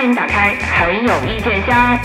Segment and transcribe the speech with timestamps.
[0.00, 1.98] 欢迎打开很有意见箱。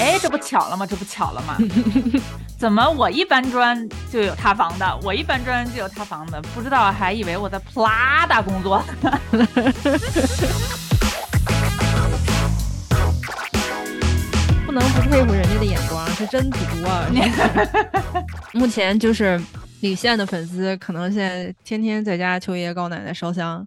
[0.00, 0.86] 哎，这不巧了吗？
[0.86, 1.58] 这不巧了吗？
[2.58, 6.40] 怎么我一搬砖就有塌房的，我一搬砖就有塌房的？
[6.54, 8.82] 不知道还以为我在 Prada 工作。
[14.64, 16.56] 不能不佩服人家的眼光，是真毒
[16.88, 17.04] 啊！
[18.54, 19.38] 目前就是
[19.82, 23.66] 李现的粉丝，可能现在天天在家求爷爷告奶奶烧香，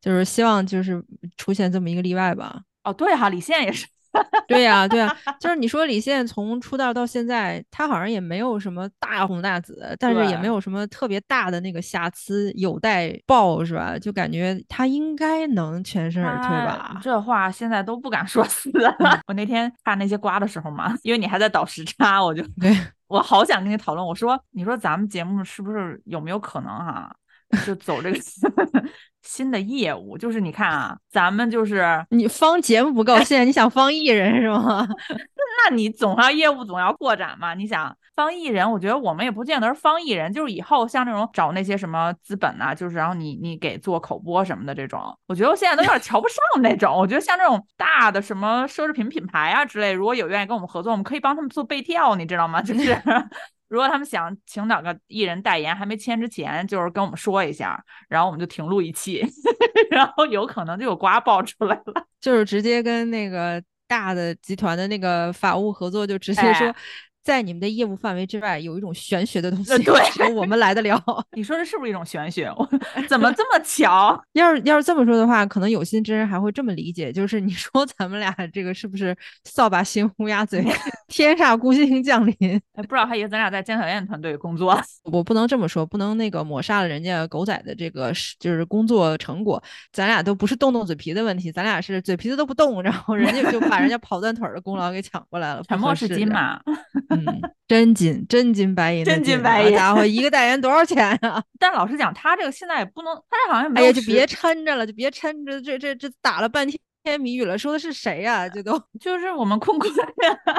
[0.00, 1.04] 就是希望就是
[1.36, 2.62] 出现这么一个例外吧。
[2.84, 3.86] 哦，对哈，李现也是。
[4.46, 13.98] 对呀，对呀， 就是你说李现从出道到现在，他好像也没有什么大红大紫，但是也没有什么特别大的那个瑕疵有待爆，是吧？
[13.98, 16.98] 就感觉他应该能全身而退吧。
[17.02, 18.96] 这话现在都不敢说死了。
[19.26, 22.74] 我那天看那些瓜的时候嘛，因为你还在倒时差，我就对
[23.08, 24.06] 我好想跟你讨论。
[24.06, 27.12] 我说，你说咱们节目是不是有没有可能哈？
[27.66, 28.18] 就走这个
[29.22, 34.86] 新的业务，就是你看啊，咱们就是你方节目不够，现在你想方艺人是吗？
[35.64, 37.54] 那你总要业务总要扩展嘛。
[37.54, 46.94] 你想方艺人，我觉得我们也不见得是方艺人，就是以后像这种找那些什么资本呐，就是然后你你给做口播什么的这种，我觉得我现在都有点瞧不上那种。
[46.94, 52.60] 我觉得像这种大的什么奢侈品品牌啊之类，如果有愿意跟我们合作，我们可以帮他们做背调，你知道吗？
[52.62, 52.96] 就是。
[53.68, 57.78] 如果他们想请哪个艺人代言，还没签之前，就是跟我们说一下，
[58.08, 59.22] 然后我们就停录一期，
[59.92, 66.72] 然后有可能就有瓜爆出来了，就是直接跟那个大的集团的那个法务合作，就直接说。
[67.28, 70.98] 在你们的业务范围之外，有一种玄学的东西，对， 我们来得了。
[71.32, 72.50] 你说这是不是一种玄学？
[72.56, 72.66] 我
[73.06, 74.18] 怎么这么巧？
[74.32, 80.64] 要是要是这么说的话，可能有心之人还会这么理解，就是你说咱们俩这个是不是扫把星乌鸦嘴，
[81.08, 82.58] 天煞孤星降临？
[82.76, 84.80] 不知道他以为咱俩在江小燕团队工作。
[85.04, 88.10] 我不能这么说，不能那个抹杀了人家狗仔的这个
[88.40, 89.62] 就是工作成果。
[89.92, 95.62] 咱俩都不是动动嘴皮的问题，咱俩是嘴皮子都不动，然后人家就把人家跑断腿的功劳给抢过来了。
[95.68, 96.58] 沉默是金嘛。
[97.26, 101.42] 嗯，真金真金白银，真金白银，家伙，一个代言多少钱啊？
[101.58, 103.86] 但老实讲，他这个现在也不能，他这好像没有。
[103.86, 106.78] 哎呀，就别抻着了，就别抻着，这这这打了半天。
[107.04, 108.46] 天谜语了，说的是谁呀？
[108.46, 109.90] 这都 就是我们坤坤。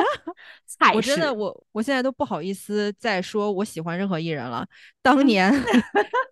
[0.95, 4.65] 我真的，我我现在都不好意思再说我喜欢任何艺人了。
[5.03, 5.53] 当年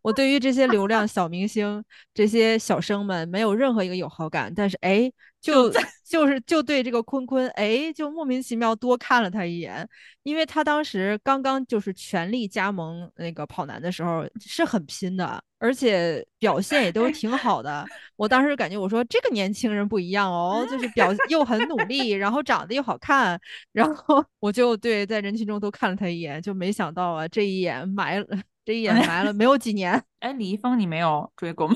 [0.02, 1.84] 我对于这些流量小明星、
[2.16, 5.12] 这些小生们没有任何一个有好感，但是哎，
[5.42, 5.72] 就
[6.06, 9.88] 就 是就对这个坤坤，哎，就莫名其妙多看了他一眼，
[10.24, 15.42] 因为他当时刚刚就是全力加盟那个跑男的时候是很拼的。
[15.60, 17.84] 而且表现也都挺好的，
[18.16, 23.40] 我当时感觉我说这个年轻人不一样哦，就是表又很努力，然后长得又好看，
[23.72, 28.28] 然后 我就对在人群中都看了他一眼，就没想到啊，这一眼埋了，
[28.64, 30.00] 这一眼埋了没有几年。
[30.22, 31.76] 哎，李易峰你没有追过吗？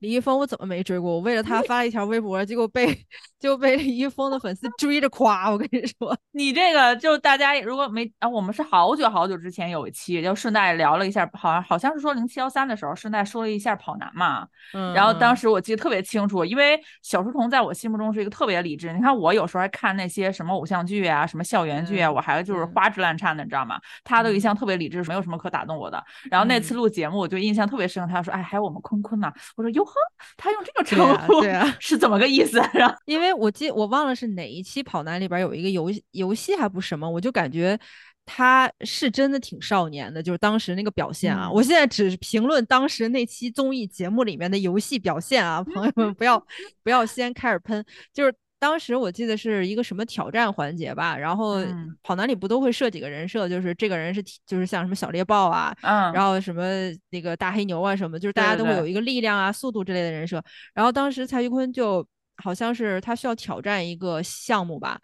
[0.00, 1.12] 李易峰我怎么没追过？
[1.12, 2.86] 我为了他发了一条微博，结果被
[3.38, 5.50] 就被李易峰的粉丝追着夸。
[5.50, 14.46] 我跟你说，你这个就大家如果没啊，我们是好久好久之前有一期，就顺带聊了一下，好像好像是说零七幺三的时候，顺带说了一下跑男嘛。
[14.74, 14.92] 嗯。
[14.94, 18.92] 然后当时我记得特别清楚，因为小书童在我心目中是一个特别理智。
[18.92, 23.78] 你看我有时候还看那些什么偶像剧啊，什么校园剧啊，我还就是花枝乱颤的，你知道吗？
[24.02, 26.02] 他都一向特别理智，没有什么可打动我的。
[26.30, 28.00] 然后那次录节目，我就印象特别深。
[28.08, 29.89] 他说：“哎，还有我们坤坤呢。”我说：“哟呵。”
[30.36, 32.60] 他用这个称呼，对啊，是怎么个意思？
[33.06, 37.78] 因为我记我忘了是哪一期跑男里边有一个游游戏还不什么，我就感觉
[38.24, 41.50] 他是真的挺少年的，就是当时那个表现啊。
[41.50, 46.38] 我现在只评论当时那期综艺节目里面的游戏表现啊，朋友们不要
[46.82, 48.34] 不要先开始喷，就是。
[48.60, 51.56] 当时我记得是一个什么挑战环节吧，然后
[52.02, 56.62] 跑男里不都会设几个人设，就是这个人是就是像什么小猎豹啊，嗯，然后什么
[57.08, 60.40] 那个大黑牛啊什么，就是大家都会有一个力量啊、速度之类的人设。
[60.74, 62.06] 然后当时蔡徐坤就
[62.36, 65.00] 好像是他需要挑战一个项目吧。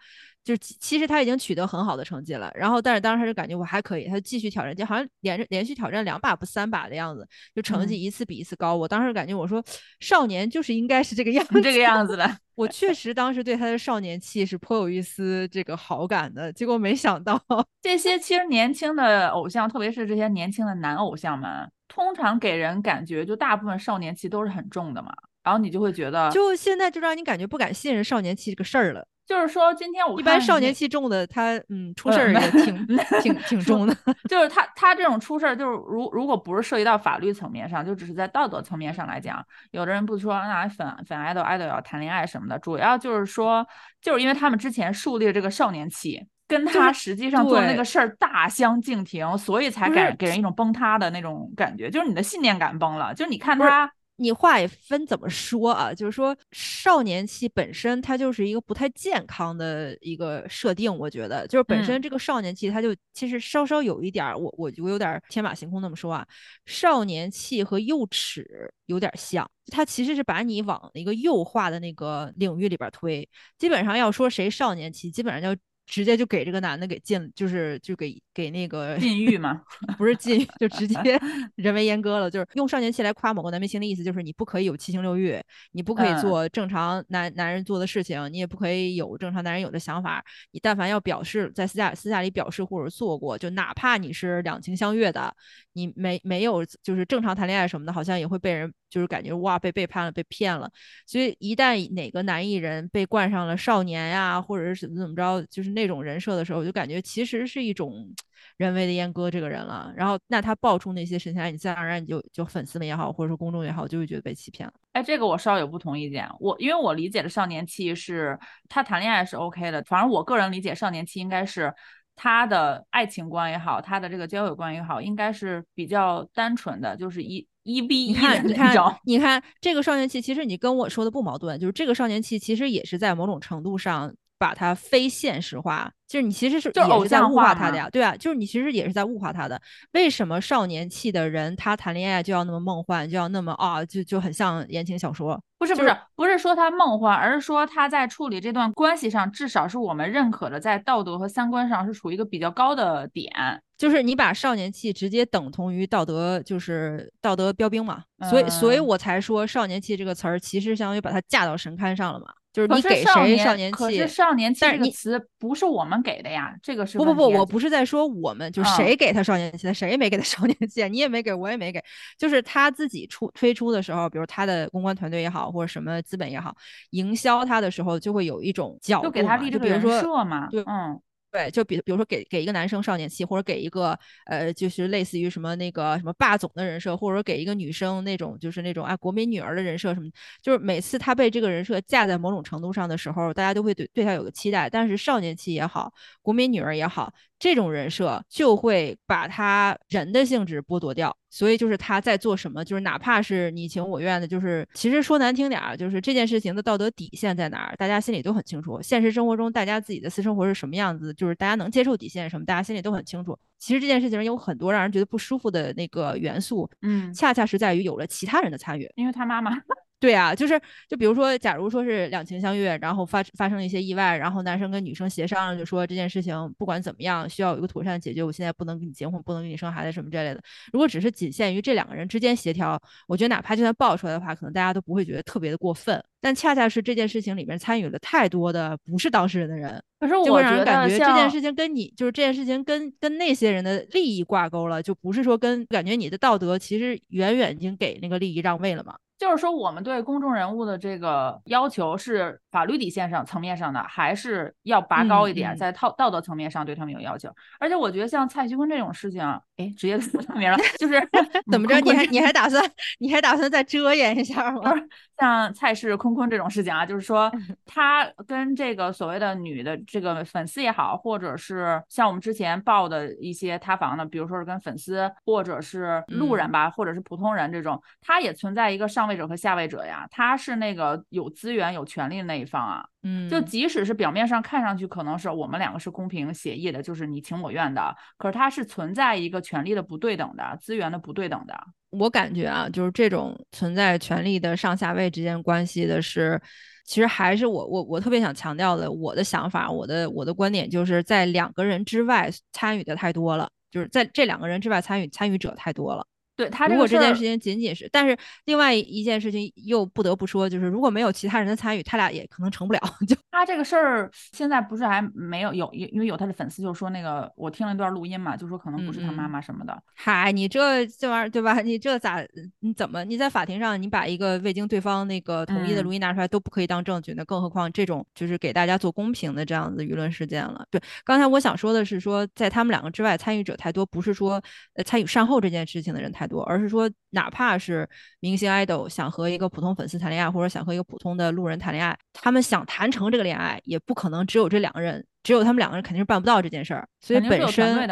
[0.46, 8.76] 就其实他已经取得很好的成绩了，然后但是当时他就感觉我还可以，他继续挑战，就好像连着连续挑战两把不三把的样子，就成绩一次比一次高。
[8.76, 9.60] 我当时感觉我说
[9.98, 12.38] 少年就是应该是这个样子，这个样子的。
[12.54, 17.42] 我确实当时对他的少年气是颇有一丝这个好感的，结果没想到
[17.82, 21.50] 这些其实年轻的偶像，特别是这些年轻的男偶像们，
[21.88, 25.12] 通常给人感觉就大部分少年气都是很重的嘛，
[25.42, 29.06] 然后你就会觉得，就现在就让你感觉不敢信任少年气这个事儿了。
[29.26, 32.86] 就是说，今天我一般少年气重的，他嗯出事儿也挺
[33.20, 33.96] 挺挺重的。
[34.28, 43.66] 就 是他他这种出事儿，就是如如果不是涉及到法律层面上，就只是在道德层面上来讲，有的人不说那粉粉爱豆爱豆要谈恋爱什么的，主要就是说，
[44.00, 53.12] 就是因为他们之前树立这个少年气，跟他实际上做那个事儿大相径庭，所以才给给人一种崩塌的那种感觉，就是你的信念感崩了。
[53.12, 53.90] 就是你看他。
[54.16, 55.92] 你话也分怎么说啊？
[55.92, 66.26] 就是说少年期本身它就是一个不太健康的一个设定，我觉得就是本身这个少年期它就其实稍稍有一点儿，我我我有点天马行空那么说啊，
[66.64, 73.28] 少年期和幼齿有点像，它其实是把你往一个幼化的那个领域里边推。
[73.58, 75.60] 基本上要说谁少年期，基本上就。
[75.86, 79.62] 直接就给这个男的给禁，就是就给给那个禁欲嘛，
[79.96, 81.18] 不是禁欲，就直接
[81.56, 82.30] 人为阉割了。
[82.30, 85.40] 就是用少年期来夸某个男明星的意思，就是你不可以有七情六欲，
[85.72, 90.24] 你不可以做正常男男人做的事情，你也不可以有正常男人有的想法。
[90.50, 95.34] 你但凡要表示在私下私下里表示或者做过，就哪怕你是两情相悦的，
[95.72, 100.70] 你没没有就是正常谈恋爱什么的，好像也会被人就是感觉哇被背叛了被骗了。
[101.06, 108.08] 所以一旦哪个男艺人被冠上了少年呀，或者是怎么怎么着，就是那种人设的时候，我就感觉其实是一种
[108.56, 109.92] 人为的阉割这个人了。
[109.94, 114.72] 然后，那他爆出那些神仙来，你自然而然你就就粉丝们也好，或者说公众也好，就会觉得被欺骗了。
[114.92, 116.26] 哎，这个我稍有不同意见。
[116.40, 121.70] 我因为我理解的少年期是他谈恋爱是 OK 的，反正我个人理解少年期应该是
[122.14, 128.98] 他的爱情观也好，他的这个交友观也好，应该是比较单纯的，就是一一 v 一看， 你看。
[129.04, 134.14] 你看这个少年期，其实你跟我说的不矛盾，就是这个少年期其实也是在某种程度上。
[134.38, 139.60] 把它非现实化，就是你其实是也是在物化他的呀，对啊，就是你其实也是在物化他的。
[139.92, 145.40] 为什么少年气的人他谈恋爱就要那么梦幻，就要那么啊，就就很像言情小说？
[145.58, 153.32] 不是不是不是说他梦幻，而是说他在处理这段关系上，至少是我们认可的，在道德和三观上是处于一个比较高的点。
[153.78, 162.26] 就是你把少年气直接等同于道德，就是道德标兵嘛，所以所以我才说少年气这个词儿其实相当于把它架到神龛上了嘛。
[162.56, 163.76] 就是你给谁少年气？
[163.76, 171.78] 可是少年气这个词不是我们给的呀，这个是不不不，我不是在说我们，就谁给他少年气，谁没给他少年气，你也没给我也没给，
[172.16, 176.56] 就是他自己出推出的时候，比如他的公关团队也好，或者什么资本也好，
[176.92, 180.98] 营销他的时候就会有一种角度嘛，就比如说嘛，对，嗯。
[181.36, 190.08] 对，就比比如说给给一个男生少年期，或者给一个呃，就是类似于什么那个什么霸总的人设，或者说给一个女生那种就是那种啊国民女儿的人设什么，
[190.40, 194.70] 就是每次他被这个人设架在某种程度上的时候，大家都会对对他有个期待。
[194.70, 195.92] 但是少年期也好，
[196.22, 197.12] 国民女儿也好。
[197.38, 208.80] 这种人设就会把他人的性质剥夺掉，所以就是他在做什么，就是哪怕是你情我愿的，就是其实说难听点儿，就是这件事情的道德底线在哪儿，大家心里都很清楚。
[208.80, 213.38] 现实生活中大家自己的私生活是什么样子，就是大家能接受底线什么，大家心里都很清楚。
[213.58, 219.52] 其实这件事情有很多让人觉得不舒服的那个元素，嗯，恰恰是在于有了其他人的参与，因为他妈妈。
[219.98, 228.22] 对啊，就是就比如说，假如说是两情相悦，然后发发生了一些意外，然后男生跟女生协商，就说这件事情不管怎么样，需要有一个妥善解决。
[228.22, 230.40] 我现在不能跟你结婚，不能跟你生孩子什么之类的。
[230.70, 232.78] 如果只是仅限于这两个人之间协调，
[233.08, 236.02] 我觉得哪怕就算爆出来的话，可能大家都不会觉得特别的过分。
[236.20, 248.94] 但恰恰是这件事情里面参与了太多的不是当事人的人，可是就会让人感觉这件事情跟你就是这件事情跟跟那些人的利益挂钩了，就不是说跟感觉你的道德其实远远已经给那个利益让位了嘛。
[249.18, 257.30] 就是说，我们对公众人物的这个要求是法律底线上层面上的，还是要拔高一点，在道道德层面上对他们有要求。
[257.58, 259.22] 而且我觉得像蔡徐坤这种事情，
[259.56, 261.00] 哎，直接说名了，就是
[261.50, 261.80] 怎么着？
[261.80, 262.62] 你还你还打算
[262.98, 264.70] 你还打算再遮掩一下吗？
[265.18, 267.32] 像蔡氏坤坤这种事情啊，就是说
[267.64, 279.05] 他跟这个所谓的女的这个粉丝也好，或者是像我们之前报的一些塌房的，比如说是跟粉丝或者是路人吧，或者是普通人这种，他也存在一个上。
[279.06, 282.84] 上位者和下位者呀，他是那个有资源、有权利的那一方啊。
[283.04, 291.56] 嗯，就即使是表面上看上去可能是我们两个是公平协议的，就是你情我愿的，可是它是存在一个权利的不对等的、资源的不对等的。
[291.90, 296.40] 我感觉啊，就是这种存在权利的上下位之间关系的是，
[296.84, 306.04] 其实还是我我我特别想强调的，我的想法，我的我的观点就是在两个人之外参与的太多了，就是在这两个人之外参与参与者太多了。
[306.36, 312.80] 对他，如果这件事情仅仅是，但是另外一件事情又不得不说，就是如果没有其他人的参与，他俩也可能成不了。
[313.08, 319.82] 就他这个事儿，现在不是还没有有，因因为有他的粉丝就说那个，我听了一段录音嘛，就说可能不是他妈妈什么的。
[319.94, 321.60] 嗨，你这这玩意儿对吧？
[321.60, 322.22] 你这咋？
[322.60, 323.02] 你怎么？
[323.04, 330.66] 你在法庭上，你把一个未经对方那个同意的录音拿出来都不可以当证据，那更何况这种就是给大家做公平的这样子舆论事件了。
[330.70, 334.42] 对，刚才我想说的是说，在他们两个之外参与者太多，不是说
[334.74, 336.90] 呃参与善后这件事情的人太多，而是说。
[337.10, 337.88] 哪怕是
[338.20, 346.86] 明星 idol 想和一个普通粉丝谈恋爱，或者想和一个普通的路人谈恋爱，他们想谈成这个恋爱，也不可能只有这两个人，只有他们两个人肯定是办不到这件事儿。
[347.00, 347.86] 所以本身对，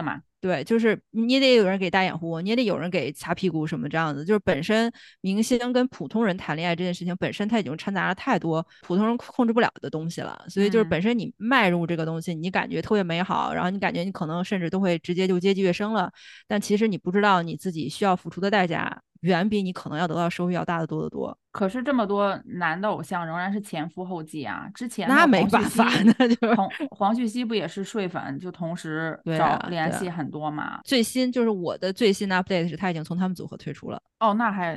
[0.64, 4.24] 就是你也得有人给大掩护，你也得有人给擦屁股什么这样子。
[4.24, 10.44] 就是本身明星跟普通人谈恋爱这件事情本身，它已经掺杂了太多普通人控制不了的东西了。
[10.48, 16.12] 所以就是本身你迈入这个东西，你感觉特别美好，然后你感觉你可能甚至都会直接就阶级跃升了。
[16.46, 19.02] 但其实你不知道你自己需要付出的代价。
[19.24, 21.36] 远比你可能要得到收益要大得多得多。
[21.50, 24.68] 可是这么多男的偶像仍然是前赴后继啊！
[24.74, 25.88] 之前那没办法，
[26.18, 30.80] 那就黄黄旭熙不也是睡粉，就同时找联系很多嘛。
[30.84, 34.02] 最新就是我的最新 update 是他已经从他们组合退出了。
[34.18, 34.74] 哦，那还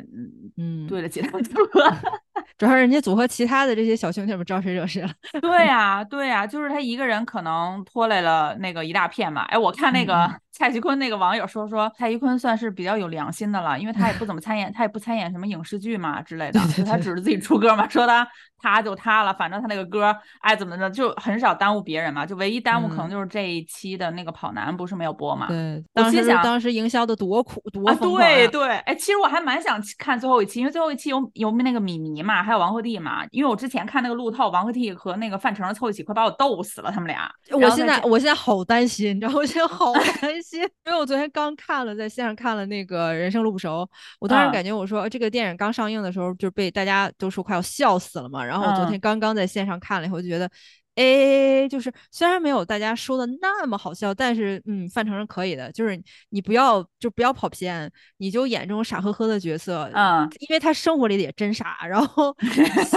[0.58, 1.82] 嗯对得起他们组合。
[2.60, 5.10] 主要是人家组合其他的这些小兄弟们招谁惹谁了？
[5.42, 9.42] 对 呀，对呀，就是他一个人可能拖累了那个一大片嘛。
[9.46, 18.28] 哎，我看那个蔡徐坤那个网友说说蔡徐坤算是比较有良心的了，因为他也不 怎么参演，他也不参演什么影视剧嘛之类的，就他只是自己出歌嘛，说他
[18.60, 25.48] 他就他了，反正他那个歌爱怎么着就很少耽误别人嘛，就唯一耽误可能就是这一期的那个跑男不是没有播嘛。
[25.48, 28.16] 对，当时当时营销的多苦多疯狂。
[28.18, 33.24] 对对，哎，其实我还蛮想看最后一期，因为最后一期有有那个米妮嘛，还有王鹤棣嘛。
[33.30, 37.30] 因为我之前看那个路透，王鹤棣和那个范丞丞凑一起，快把我逗死了，他们俩。
[37.52, 40.47] 我现在我现在好担心，你知道我现在好 担心，
[40.86, 43.84] 因为我昨天刚看了，在线上看了那个《人生路不熟》，
[44.20, 50.50] 我当时感觉我说这个电影刚上映的时候就被大家都说快要笑死了嘛，然后我昨天刚刚在线上看了以后就觉得。
[51.00, 55.96] 哎，就是虽然没有大家说的那么好笑，但是嗯，范丞丞可以的，就是
[56.30, 57.88] 你不要就不要跑偏，
[58.18, 62.36] 你就演这种傻呵呵的角色，嗯，因为他生活里也真傻，然后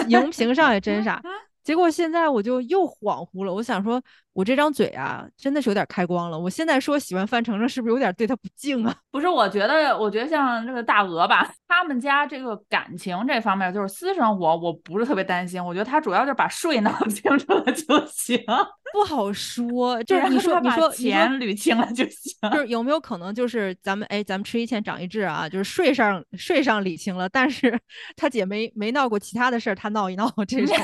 [0.09, 1.21] 荧屏上也真傻。
[1.63, 4.03] 结果现在我就又恍惚了，我想说，
[4.33, 6.39] 我这张嘴啊，真的是有点开光了。
[6.39, 8.95] 我现在说喜欢范丞丞，是不是有点对他不敬啊？
[9.11, 15.63] 不是，我觉得，我觉得像这个大鹅吧，他们家这个感情这方面，就是私生活，我不是特别担心。
[15.65, 18.43] 我觉得他主要就是把税 闹 清楚了就行。
[18.93, 22.33] 不好说，就是你说，你说钱捋清了就行。
[22.53, 27.79] 就是有没有可能，就是咱们哎，咱们吃一堑长一智啊，就是税上税上理清了，但是
[28.17, 30.77] 他姐没没闹过其他的事儿，他闹一闹 这种。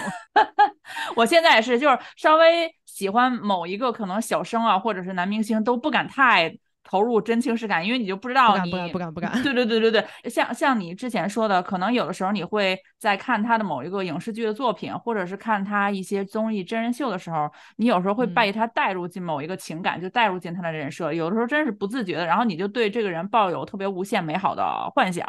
[1.16, 6.56] 我现在也是，就是稍微喜欢某一个可能小生啊，或者是男明星，都不敢太
[6.88, 9.42] 投入真情实感，因为你就不知道你不敢不敢不敢。
[9.42, 24.64] 对对对对对，像像你之前说的，可能有的时候你会在看他的某一个影视剧的作品，或者是看他一些综艺真人秀的时候，你有时候会被他带入进某一个情感，就带入进他的人设，有的时候真是不自觉的，然后你就对这个人抱有特别无限美好的
[24.94, 25.26] 幻想。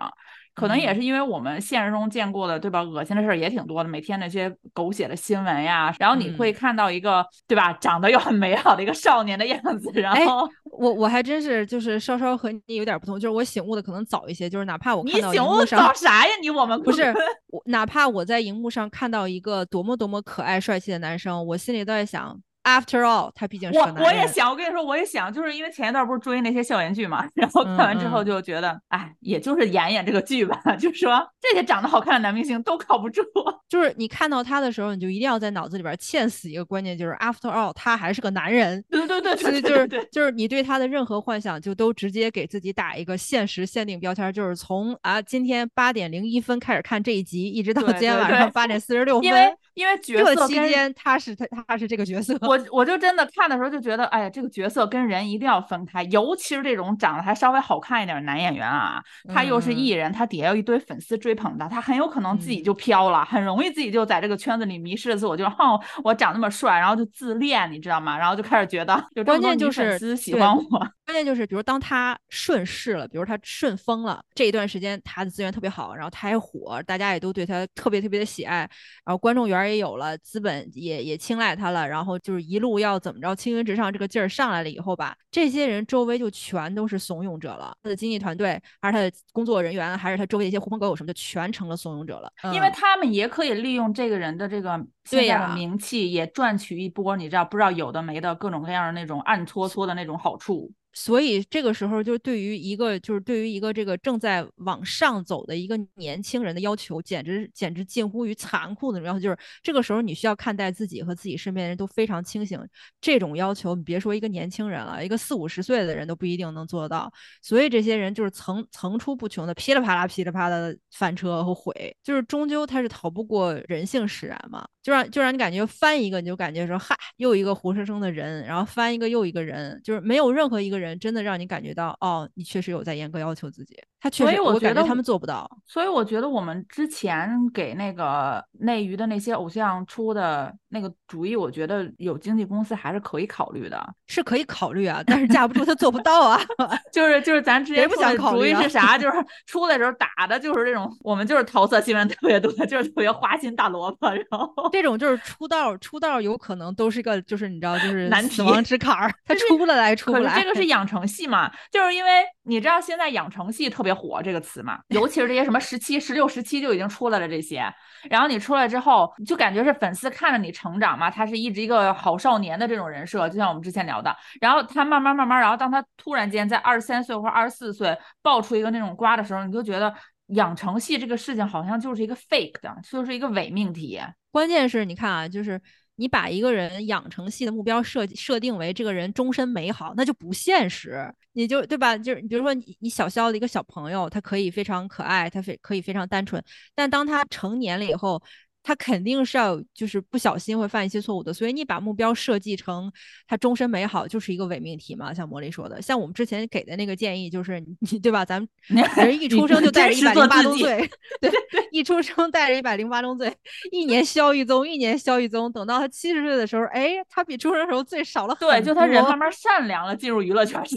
[0.57, 2.81] 可能也是因为我们现实中见过的，对吧？
[2.81, 7.71] 恶心的事儿也挺多的，每天那些狗血的新闻呀，然后你会看到一个，对吧？
[7.73, 16.31] 长得又很美好的一个少年的样子，然后我我还真是就是稍稍和你有点不同，就是我醒悟的可能早一些，就是哪怕我看到荧幕上啥呀？
[16.41, 17.13] 你我们不是
[17.51, 22.35] 我，哪怕我在荧幕上看到一个多么多么可爱帅气的男生，我心里都在想。
[22.67, 33.24] After all，他毕竟是我我也想，我跟你说，我也想，就是因为前一段不是追那些校园剧嘛，然后看完之后就觉得，哎，也就是演演这个剧吧， 就是说这些长得好看的男明星都靠不住。
[33.69, 38.83] 就是你看到他的时候，你就一定要在脑子里边嵌死一个观念，就是 After all，他还是个男人。
[38.89, 49.27] 对对对，就是就是你对他的任何幻想，就都直接给自己打一个现实限定标签，就是从啊今天八点零一分开始看这一集，一直到今天晚上八点四十六分。
[49.27, 52.36] 因为因为角色期间他是他他是这个角色。
[52.41, 59.00] 我我就真的看的时候就觉得，哎呀，这个角色跟人一定要分开，尤其是这种长得还稍微好看一点的男演员啊，
[59.31, 68.17] 他又是艺人，他底下有一堆粉丝追捧的，他很有可能自己就飘了，很容易自己就在这个圈子里迷失了自我，就哼，我长那么帅，然后就自恋，你知道吗？
[68.17, 70.88] 然后就开始觉得，关键就是粉丝喜欢我。
[71.07, 78.57] 关键就是，比如当他顺势了，比如他顺风了，这一段时间他的资源特别好，然后他还火，大家也都对他特别特别的喜爱，
[79.05, 100.69] 然后观众缘也有了，资本也也青睐他了，然后就是一路要怎么着青云直上这个劲儿上来了以后吧，这些人周围就全都是怂恿者了，他的经纪团队，还是他的工作人员，还是他周围的一些狐朋狗友什么，就全成了怂恿者了，因为他们也可以利用这个人的这个现在的名气，也赚取一波，你知道不知道有的没的各种各样的那种暗搓搓的那种好处。
[101.00, 109.20] 所以这个时候，就是对于一个就是对于一个这个正在往上走的一个年轻人的要求，简直简直近乎于残酷的要求。
[109.20, 112.60] 就是这个时候，你需要看待自己和自己身边的人都非常清醒。
[113.00, 117.13] 这种要求，你别说一个年轻人了，一个四五十岁的人都不一定能做到。
[117.44, 124.68] 所以这些人就是层层出不穷的噼里啪啦、噼里啪啦的翻车和毁，就是终究他是逃不过人性使然嘛。
[124.88, 133.75] 就让就让你感觉翻一个，你就感觉说嗨，又一个活生生的人，然后翻一个又一个人，就是没有任何一个人真的让你感觉到哦，你确实有在严格要求自己。
[134.07, 135.49] 他确实，所以我觉得感他们做不到。
[135.65, 146.39] 所以我觉得我们之前给那个内娱的那些偶像出的那个主意，我觉得有经纪公司还是可以考虑的，是可以考虑啊，但是架不住他做不到啊。
[146.93, 148.95] 就是就是咱之前不想考虑主意是啥？
[148.99, 160.41] 就是出来时候打的就是这种，我们就是桃色新闻特别多，就是特别花心大萝卜，然后这种就是出道出道有可能都是个就是你知道就 是难死亡之坎儿，他出不来出不来。
[160.41, 161.51] 这个是养成系嘛？
[161.71, 167.74] 就是因为你知道现在养成系特别火这个词嘛， 尤其是这些什么十七、十六、十七就已经出来了这些，
[168.10, 179.94] 然后你出来之后，就感觉是粉丝看着你成长嘛，他是一直一个好少年的这种人设，就像我们之前聊的，然后他慢慢慢慢，然后当他突然间在二十三岁或者二十四岁爆出一个那种瓜的时候，你就觉得
[180.27, 184.00] 养成系这个事情好像就是一个 fake 的，就是一个伪命题。
[184.32, 185.60] 关键是你看啊，就是。
[185.98, 191.13] 你把一个人养成系的目标设设定为这个人终身美好，那就不现实。
[191.34, 191.98] 你就对吧？
[191.98, 196.42] 就是比如说你你小肖的一个小朋友，他可以非常可爱，他非可以非常单纯，
[196.74, 198.24] 但当他成年了以后。
[198.67, 202.91] 他肯定是要就是不小心会犯一些错误的，所以你把目标设计成
[203.25, 205.13] 他终身美好，就是一个伪命题嘛。
[205.13, 208.25] 像魔力说的，像我们之前给的那个建议，就是你 对吧？
[208.25, 208.50] 咱们
[208.97, 210.89] 人一出生就带着一百零八宗罪，
[211.21, 211.31] 对，
[211.71, 213.33] 一出生带着一百零八宗罪，
[213.71, 218.51] 一年消一宗，一年消一宗，等到他七十岁的时候，哎，他比出生时候最少了很多。
[218.51, 220.75] 对，就他人慢慢善良了，进入娱乐圈之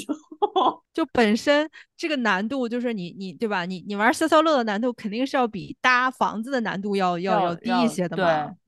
[0.54, 1.68] 后，就本身
[2.00, 3.66] 这个难度就是你你对吧？
[3.66, 7.70] 你你玩消消乐的难度肯定是要比搭房子的难度要要要低。
[7.84, 8.24] 一些的对，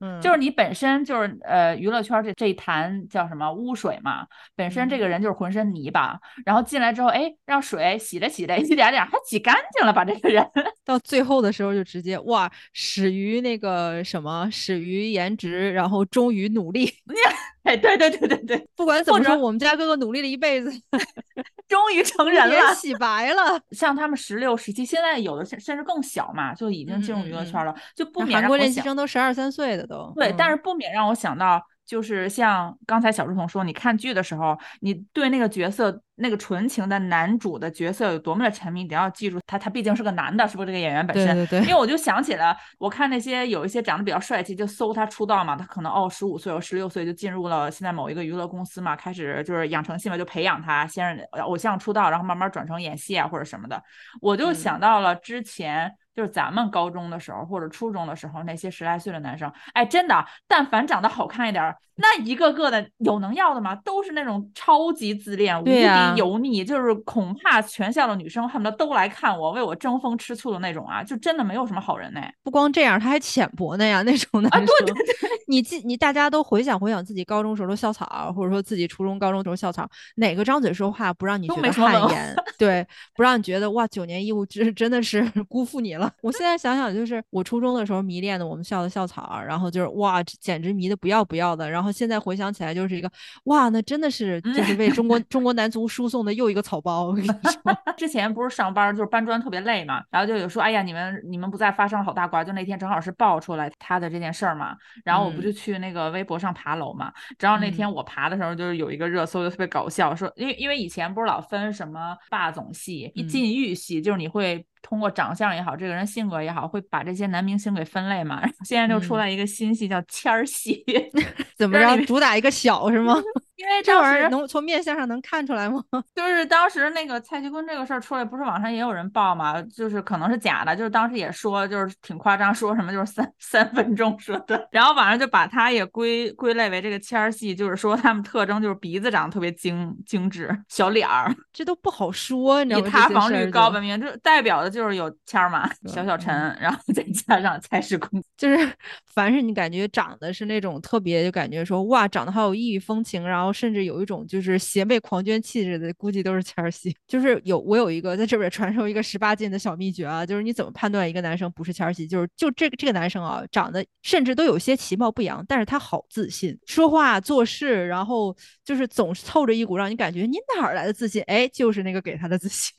[0.07, 10.47] 嗯，就是你本身就是呃娱乐圈这这一潭叫什么污水嘛，本身这个人就是浑身泥巴，然后进来之后，哎，让水洗着洗着一点点还洗干净了，把这个人
[10.85, 16.93] 到最后的时候就直接哇，始于那个什么，始于颜值，然后终于努力。
[17.65, 20.71] 哎，对对对对对，不管怎么说，我们家哥哥努力了一辈子，
[21.69, 23.61] 终于成人了，洗白了。
[23.71, 30.13] 像他们十六、十七，现在有的甚甚至更小嘛，就已经进入娱乐圈了，就不免韩国练习生都十二三岁的都。
[30.17, 31.63] 对，但是不免让我想到。
[31.85, 41.35] 就是像刚才小朱彤说，你看剧的时候，你对那个角色那个纯情的男主的角色有多么的沉迷，你要记住他，他毕竟是个男的，是不是这个演员本身？
[41.35, 41.69] 对对对。
[41.69, 53.83] 因为我就想起了，我看那些有一些长得比较帅气，就搜他出道嘛，他可能哦十五岁、十六岁就进入了现在某一个娱乐公司嘛，开始就是养成系嘛，就培养他，先是偶像出道，然后慢慢转成演戏啊或者什么的。
[54.21, 55.93] 我就想到了之前。
[56.15, 63.75] 就是咱们高中的时候或者初中的时候，那些十来岁的男生，哎，真的，但凡长得好看一点，那一个个的有能要的吗？
[63.77, 65.83] 都是那种超级自恋、无敌
[66.17, 71.03] 油腻，就是恐怕全校的女生恨不得都来看我，为我争风吃醋的那种啊！
[71.03, 72.21] 就真的没有什么好人呢。
[72.43, 74.67] 不光这样，他还浅薄呢呀，那种男生。
[74.67, 82.35] 对对对，你记你大家都回想回想自己高中时候的校草，或者说自己初中、高中时候校草，哪个张嘴说话不让你觉得汗颜？
[82.59, 86.02] 对，不让你觉得哇，九年义务真真的是辜负你了。
[86.23, 91.69] 我现在想想，就是我初中的时候迷恋的我们校的校草，然后就是哇，简直迷的不要不要的。
[91.69, 93.11] 然后现在回想起来，就是一个
[93.45, 97.05] 哇，那真的是就是为中国 中国男足输送的又一个草包。
[97.05, 97.37] 我跟你说，
[97.97, 104.77] 之前不是上班就是搬砖特别累嘛，然后就有说，哎呀，你们你们不在发生了好大瓜，就那天正好是爆出来他的这件事儿嘛。
[105.05, 114.67] 然后我不就去那个微博上爬楼嘛，正好那天我爬的时候，就是有一个热搜就特别搞笑，说因为因为以前不是老分什么霸总系、禁欲系，就是你会。
[114.83, 118.43] 通过长相也好，这个人性格也好，会把这些男明星给分类嘛？
[118.65, 120.85] 现在就出来一个新戏叫谦儿戏，
[121.57, 122.05] 怎么着？
[122.05, 123.15] 主打一个小是吗？
[123.63, 125.81] 因为这玩意儿能从面相上能看出来吗？
[126.17, 129.63] 就是当时那个蔡徐坤这个事儿出来，不是网上也有人报嘛？
[129.63, 142.89] 就是可能是假的，就是当时也说，就是挺夸张，说什么就是三 三分钟说的，然后网上就把他也归归类为这个谦儿戏，就是说他们特征就是鼻子长得特别精精致，小脸儿，这都不好说，你知道吗？
[142.89, 148.73] 以塌房率高闻名，就代表的就是有谦儿嘛，小小陈，然后再加上蔡徐坤， 就是
[149.07, 153.52] 凡是你感觉长得是那种特别，就感觉说哇，长得好有异域风情，然后。
[153.53, 156.95] 甚至有一种就是邪魅狂狷气质的，估计都是谦儿戏。
[157.07, 162.07] 就是有我有一个在这边传授一个十八禁的小秘诀啊，就是你怎么判断一个男生不是谦儿戏？
[162.07, 168.35] 就是就这个这个男生啊，长得甚至都有些其貌不扬，但是他好自信，说话做事，然后
[168.65, 171.21] 就是总是透着一股让你感觉你哪儿来的自信？
[171.27, 172.73] 哎，就是那个给他的自信。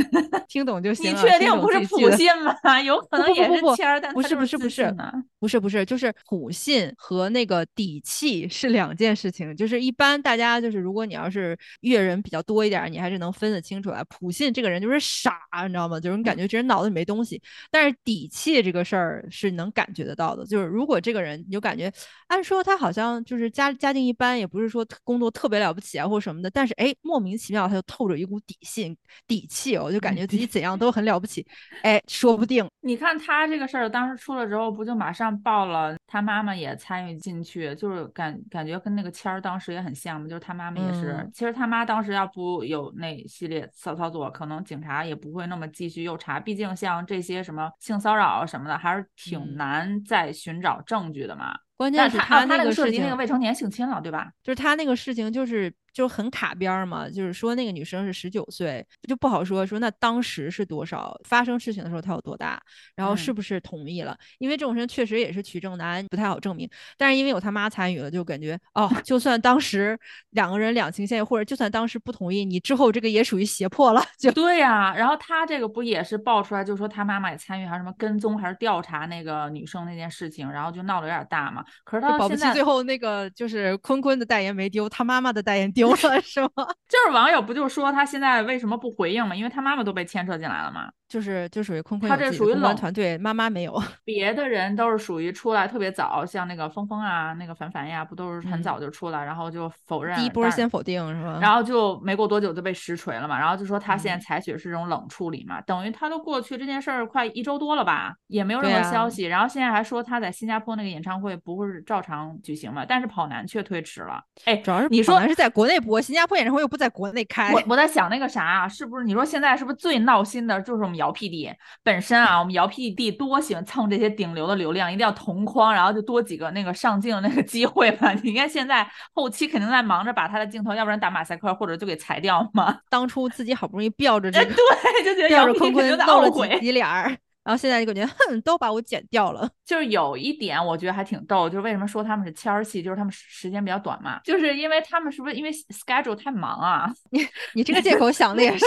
[0.48, 1.12] 听懂就行。
[1.12, 2.54] 你确定不是普信吗？
[2.80, 4.94] 有可能也是谦儿，但不是不是不是
[5.40, 9.54] 不是不是，就是普信和那个底气是两件事情。
[9.56, 10.13] 就是一般。
[10.20, 14.02] 大家就是，如果你要是阅人比较多一点，你还是能分得清楚来。
[14.04, 15.98] 普信这个人就是傻，你知道吗？
[15.98, 17.40] 就是你感觉这人脑子里没东西。
[17.70, 20.44] 但是底气这个事儿是能感觉得到的。
[20.46, 21.92] 就是如果这个人你就感觉，
[22.28, 28.96] 按说他好像就是家家境一般，也不是说工作特别了不起啊，或什么的，但是哎，莫名其妙他就透着一股底气
[29.26, 31.46] 底气，我就感觉自己怎样都很了不起，
[31.82, 32.66] 哎，说不定。
[32.80, 51.56] 你看他这个事儿，当时出了之后，不就马上报了，他妈妈也参与进去，就是感感觉跟那个谦儿当时也很像嘛，就是他妈妈也是，嗯其实他妈当时要不有那系列骚操作，可能警察也不会那么继续又查，毕竟像这些什么性骚扰什么的，还是挺嗯难再寻找证据的嘛。
[51.76, 54.30] 关键是他、那个事情个涉及那个未成年性侵了，对吧？
[54.42, 62.60] 就是他那个事情就是就很卡边儿嘛，就是说那个女生是十九岁，就不好说说那当时是多少，发生事情的时候她有多大，
[62.96, 64.14] 然后是嗯不是同意了？
[64.38, 66.68] 因为这种事情确实也是取证难，不太好证明。
[66.98, 69.96] 但是因为有他妈参与了，就感觉哦，就算当时
[70.30, 81.64] 两个人两情相悦，或者就算当时不同意，你之后这个也属于胁迫了，就对呀、然后他这个不也是爆出来，就说他妈妈也参与，还是什么跟踪还是调查那个女生那件事情，然后就闹得有点大嘛。
[81.84, 86.50] 可是他保不齐最后那个就是坤坤的代言没丢，他妈妈的代言丢了，是吗？
[86.88, 89.34] 就是网友不就说他现在为什么不回应嘛？
[89.34, 90.90] 因为他妈妈都被牵扯进来了嘛。
[91.14, 93.80] 就是就属于坤坤他这属于冷团队，妈妈没有。
[94.04, 100.18] 别的人都是属于出来特别早，像那个峰峰啊，那个凡凡呀，不都是很嗯早就出来，然后就否认。
[100.18, 101.38] 第一波先否定是吧？
[101.40, 114.20] 然后就没过多久就被实锤了嘛，然后就说他现在嗯采取的是这种冷处理嘛，等于他都过去这件事儿快一周多了吧，也没有任何消息，然后现在还说他在新加坡那个演唱会不会是照常举行嘛，但是跑男却推迟了。
[114.46, 117.52] 哎，主要是你说是在国内播，新加坡演唱会又不在国内开。
[117.52, 122.38] 我我在想那个啥啊，是不是你说现在是不是最闹心的就是我们姚 PD 本身啊？
[122.38, 128.12] 我们姚 PD 多喜欢蹭这些顶流的流量，一定要同框，然后就多几个那个上镜的那个机会吧。
[128.22, 132.78] 你看现在后期肯定在忙着把他的镜头，要不然打马赛克或者就给裁掉嘛。
[132.88, 136.60] 当初自己好不容易吊着这哎，个，对，就觉得姚吊着坤坤肯定在露了几懊悔。
[136.60, 139.48] 挤脸儿，然后现在就感觉哼，都把我剪掉了。
[139.64, 146.90] 就是有一点我觉得还挺逗，就是为什么说他们是签儿戏，就是他们时时间比较短嘛，就是因为他们是不是因为 schedule 太忙啊？
[147.10, 147.20] 你
[147.54, 148.64] 你这个借口想的也是，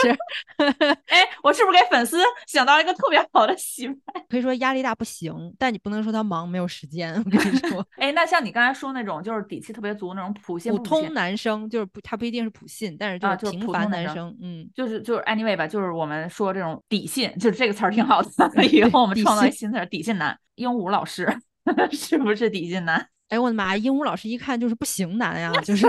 [1.07, 4.25] 哎，我是不是给粉丝想到一个特别好的洗白？
[4.29, 7.13] 可以说压力大不行，但你不能说他忙没有时间。
[7.25, 18.29] 我跟你说， 哎，那像你刚才说那种就是底气特别足那种普信普通男生就是不，他不一定是普信，但是啊就是是平凡普通男生男生，嗯，就是就是 anyway 吧，就是我们说这种底信，就是这个词儿挺好的。
[18.67, 20.37] 以后我们创造新词儿，底线男。
[20.55, 21.27] 鹦鹉老师
[21.91, 23.07] 是不是底线男？
[23.29, 25.85] 哎我的妈呀，鹦鹉老师一看就是不行男呀， 就是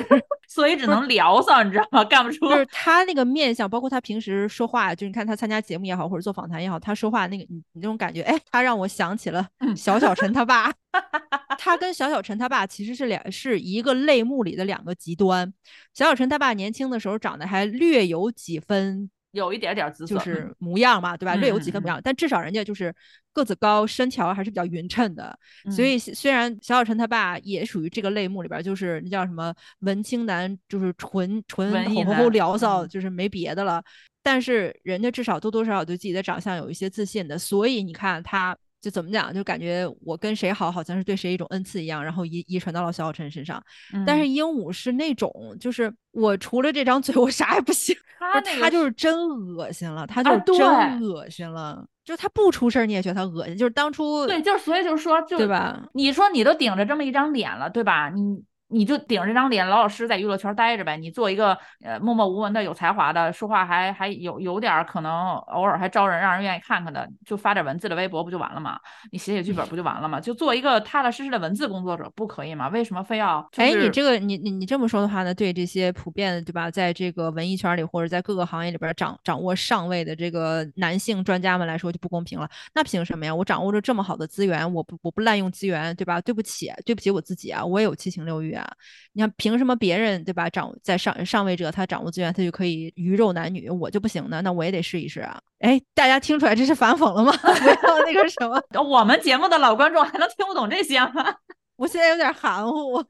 [0.48, 2.04] 所以只能聊骚，你知道吗？
[2.04, 2.48] 干不出。
[2.48, 10.72] 就是他那个面相，包括他平时说话，就是你看他参加节目也好，或者做访谈也好，他说话那个你你那种感觉，哎，他让我想起了嗯小小陈他爸。
[11.56, 15.52] 他跟小小陈他爸其实是两是一个类目里的两个极端。
[15.94, 21.34] 小小陈他爸年轻的时候长得还略有几分有一点点姿色，就是模样嘛，对吧？
[21.34, 22.94] 嗯略有几分嗯模样，但至少人家就是
[23.32, 25.38] 个子高，身条还是比较匀称的。
[25.70, 33.82] 所嗯以虽然小小陈他爸也属于这个类目里边儿，就是那叫什么文青男，就是纯纯文艺吼吼吼聊骚，嗯就是没别的了。
[34.22, 38.56] 但是人家至少多多少少对自己的长相有一些自信的，所以你看他。
[38.80, 43.62] 就怎么讲，就感觉我跟谁好，好像是对谁一种恩赐一样，然后遗遗传到了小小陈身上。
[44.06, 47.96] 但是嗯鹦鹉是那种，就是我除了这张嘴， 我啥也不行。
[48.20, 49.16] 他那个就他就是真
[49.54, 51.84] 恶心了，他就真恶心了。
[52.04, 53.56] 就是他不出事儿，你也觉得他恶心。
[53.56, 55.88] 就是当初对，就是所以就是说，就对吧？
[55.92, 58.08] 你说你都顶着这么一张脸了，对吧？
[58.08, 60.96] 你你就顶着这张脸，老老实实在娱乐圈待着呗。
[60.96, 68.78] 你做一个呃默默无闻的、有才华的，说话还还有有点儿可能偶尔还招人，让人愿意看看的，就发点文字的微博不就完了吗？
[69.10, 70.20] 你写写剧本不就完了吗？
[70.20, 72.68] 就做一个踏踏实实的文字工作者，不可以吗？
[72.68, 73.40] 为什么非要？
[73.52, 82.48] 就哎，你这个你你你这么说的话呢，对这些普遍对吧，在这个文艺圈里或者在各个行业里边掌掌握上位的这个男性专家们来说就不公平了。
[82.74, 83.34] 那凭什么呀？
[83.34, 86.20] 我掌握着这么好的资源，我不我不滥用资源，对吧？
[86.20, 88.70] 对不起，对不起我自己啊，我也有七情六欲啊。
[89.12, 94.40] 你看凭什么别人对吧掌在上上位者他掌握资源，他就可以鱼肉男女，我就不行呢？
[94.42, 95.40] 那我也得试一试啊。
[95.60, 97.32] 哎，大家听出来这是反讽了吗？
[97.42, 101.34] 不要那个什么， 我们节目的老观众还能听不懂这些吗？
[101.76, 103.00] 我现在有点含糊。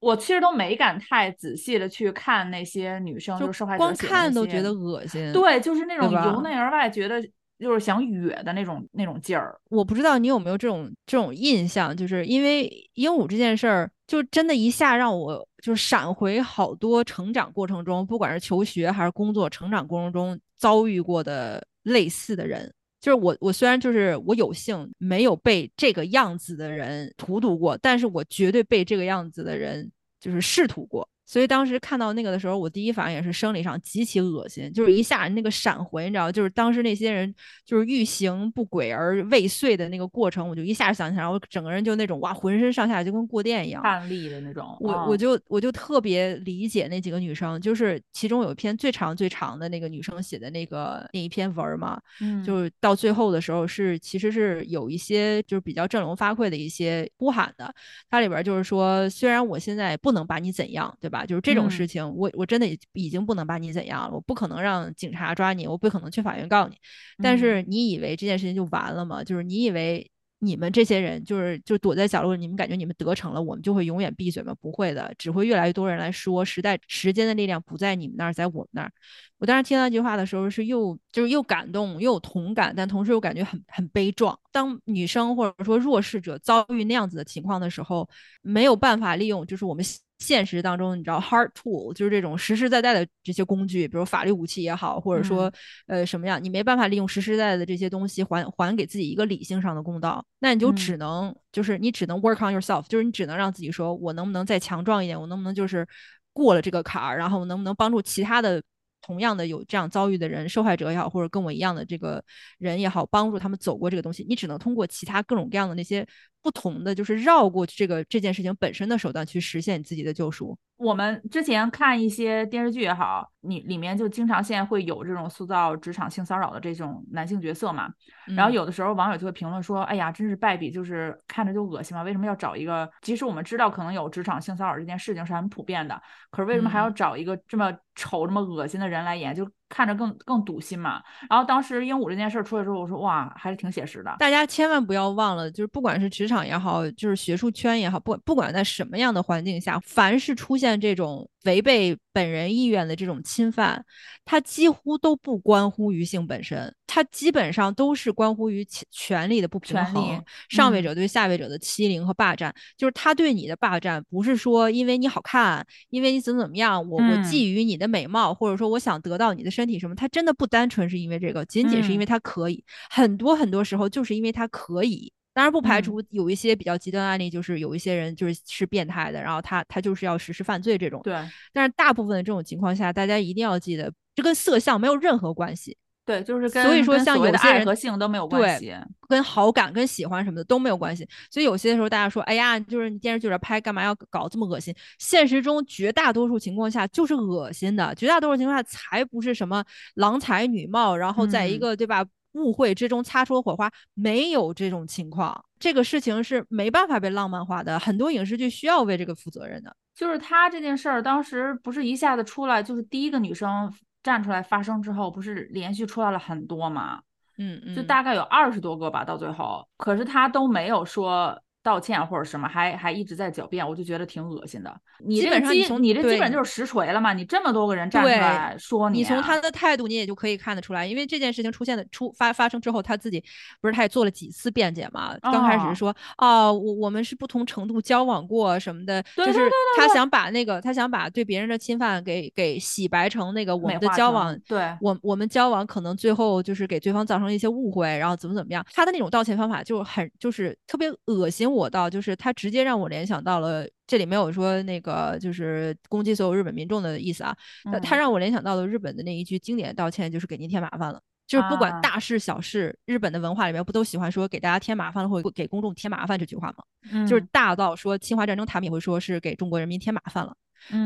[0.00, 5.32] 我其实都没敢太仔细的去看那些女生，就就是受害者光看都觉得恶心。
[5.32, 7.22] 对，就是那种由内而外觉得
[7.62, 9.58] 就是想哕的那种那种劲儿。
[9.70, 22.72] 我不知道你有没有这种这种印象，就是因为鹦鹉这件事儿，就真的一下让我就是闪回好多成长过程中，不管是求学还是工作成长过程中遭遇过的类似的人。
[23.00, 31.08] 就是我，我虽然就是我有幸没有被这个样子的人荼毒过，但是我绝对被这个样子的人就是试图过。
[31.32, 44.76] 所以当时看到那个的时候，我第一反应也是生理上极其恶心，就是一下那个闪回，你知道，就是当时那些人就是欲行不轨而未遂的那个过程，我就一下想起来，我整个人就那种哇，浑身上下就跟过电一样，颤栗的那种。
[44.80, 57.74] 我我就我就特别理解那几个女生，就是其中有一篇最长最长的那个女生写的那个那一篇文嘛，嗯，就是到最后的时候是其实是有一些就是比较振聋发聩的一些呼喊的，
[58.10, 61.21] 它里边就是说，虽然我现在不能把你怎样，对吧？
[61.26, 66.76] 就是这种事情，我我真的已经不能把你怎样了，我不可能让警察抓你，我不可能去法院告你。
[67.22, 69.22] 但是你以为这件事情就完了吗？
[69.24, 70.08] 就是你以为
[70.38, 74.52] 你们这些人就是就躲在角落，你们感觉你们得逞了，我们就会永远闭嘴吗？
[74.60, 78.92] 不会的，只会越来越多人来说，时代时间的力量不在你们那儿，在我们那儿。
[79.38, 84.38] 我当时听到那句话的时候，是又就是又感动又有同感，但同时又感觉很很悲壮。
[84.52, 88.08] 当女生或者说弱势者遭遇那样子的情况的时候，
[88.40, 89.84] 没有办法利用就是我们。
[90.22, 95.52] 现实当中，你知道，hard tool 就是这种实实在在的这些工具，比如法律武器也好，或者说
[95.86, 105.84] 呃什么样，你没办法利用实实在在的这些东西还还给自己一个理性上的公道，那你就只能就是你只能 work on yourself，就是你只能让自己说，我能不能再强壮一点，我能不能就是
[106.32, 108.62] 过了这个坎儿，然后能不能帮助其他的
[109.00, 112.22] 同样的有这样遭遇的人，受害者也好，或者跟我一样的这个
[112.58, 116.06] 人也好，帮助他们走过这个东西，你只能通过其他各种各样的那些。
[116.42, 120.56] 不同的就是绕过这个这件事情本身的手段去实现你自己的救赎。
[120.76, 127.88] 我们之前看一些电视剧也好，你里面就经常现在会有这种塑造职场性骚扰的这种男性角色嘛。
[128.36, 132.02] 然后有的时候网友就会评论说：“哎呀，真是败笔，就是看着就恶心嘛。
[132.02, 132.90] 为什么要找一个？
[133.00, 136.02] 即使我们知道可能有职场性骚扰这件事情是很普遍的，
[136.32, 139.32] 可是为什么还要找一个这么丑、这么恶心的人来演？
[139.32, 153.84] 就看着更更堵心嘛。”然后当时鹦鹉这件事儿出来之后，我说：“哇，还是挺写实的。”大家千万不要忘了，就是不管是职场也好，就是学术圈也好，不不管在什么样的环境下，凡是出现这种违背本人意愿的这种侵犯，
[154.24, 162.54] 它几乎都不关乎于性本身，它基本上都是关乎于权力的不平衡，上位者对下位者的欺凌和霸占。
[162.76, 175.12] 就是他对你的霸占，不是说因为你好看，因为你怎么怎么样，我我觊觎你的美貌，或者说我想得到你的身体什么，他真的不单纯是因为这个，仅仅是因为他可以，很多很多时候就是因为他可以。
[175.34, 181.00] 当然不排除有一些比较极端案例，就是有一些人就是是变态的，然后他他就是要实施犯罪这种。
[181.02, 181.14] 对。
[181.52, 185.76] 但是大部分的这种情况下，大家一定要记得，这跟色相没有任何关系。
[186.04, 188.74] 对，就是跟所以说像有些人和性都没有关系，
[189.08, 191.06] 跟好感、跟喜欢什么的都没有关系。
[191.30, 194.74] 所以有些时候大家说，哎呀，就是你电视剧里拍，干嘛要搞这么恶心？
[194.98, 199.64] 现实中绝大多数情况下就是恶心的，绝大多数情况下才不是什么
[199.94, 202.04] 郎才女貌，然后在一个对吧？
[202.32, 205.44] 误会之中擦出了火花，没有这种情况。
[205.58, 209.74] 这个事情是没办法被浪漫化的，很多影视剧需要为这个负责任的。
[209.94, 217.00] 就是他这件事儿，当时不是一下子出来，就是第一个女生站出来发声之后，不是连续出来了很多嘛？
[217.38, 221.40] 嗯嗯，就大概有二十多个吧，到最后，可是他都没有说。
[221.62, 224.74] 道歉或者什么，还还一直在狡辩，我就觉得挺恶心的。
[225.04, 227.12] 你基本上你从你这基本就是实锤了嘛？
[227.12, 233.22] 你这么多个人站出来说你，你从他的态度你也就可以看得出来，因为这件事情出现的出发发生之后，他自己
[233.60, 235.16] 不是他也做了几次辩解嘛？
[235.22, 248.64] 刚开始是说哦，我我们是不同程度交往过什么的，就是他想把那个他想把对别人的侵犯给给洗白成那个我们的交往，对，我我们交往可能最后就是给对方造成一些误会，然后怎么怎么样？
[248.72, 252.32] 他的那种道歉方法就很就是特别恶心我到就是他。
[252.32, 257.36] 直接让我联想到了，这里没有说那个就是攻击所有日本民众的意思啊。
[257.80, 261.00] 他让我联想到了日本的那一句经典道歉，就是给您添麻烦了。
[261.24, 267.06] 就是不管大事小事，日本的文化里面不都喜欢说给大家添麻烦了，或者给公众添麻烦这句话吗？
[267.06, 270.34] 就是大到说侵华战争，他们也会说是给中国人民添麻烦了。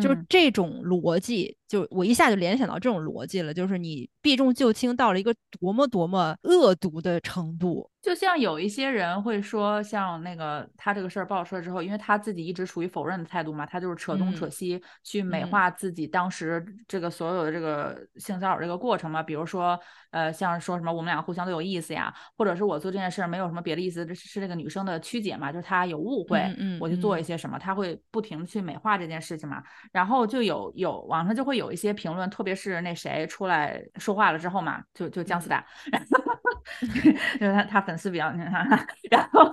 [0.02, 7.90] 就是这种逻辑，就我一下就联想到这种逻辑了，就是你避重就轻到了一个多么多么恶毒的程度。
[8.00, 19.20] 就像有一些人会说，像那个他这个事儿爆出来之后，因为他自己一直处于否认的态度嘛，他就是扯东扯西去美化自己当时这个所有的这个性骚扰这个过程嘛。
[19.20, 19.76] 比如说，
[20.10, 29.60] 呃，像说什么我们俩互相都有意思呀，或者是我做这件事儿没有什么别的意思，是这个女生的曲解嘛，就是她有误会，我就做一些什么，他会不停的去美化这件事情嘛。
[29.90, 35.64] 然后就有有网上就会有一些评论，特别是那谁出来说话了之后嘛，就就姜思达，
[37.40, 38.28] 就是他他粉丝比较，
[39.10, 39.52] 然后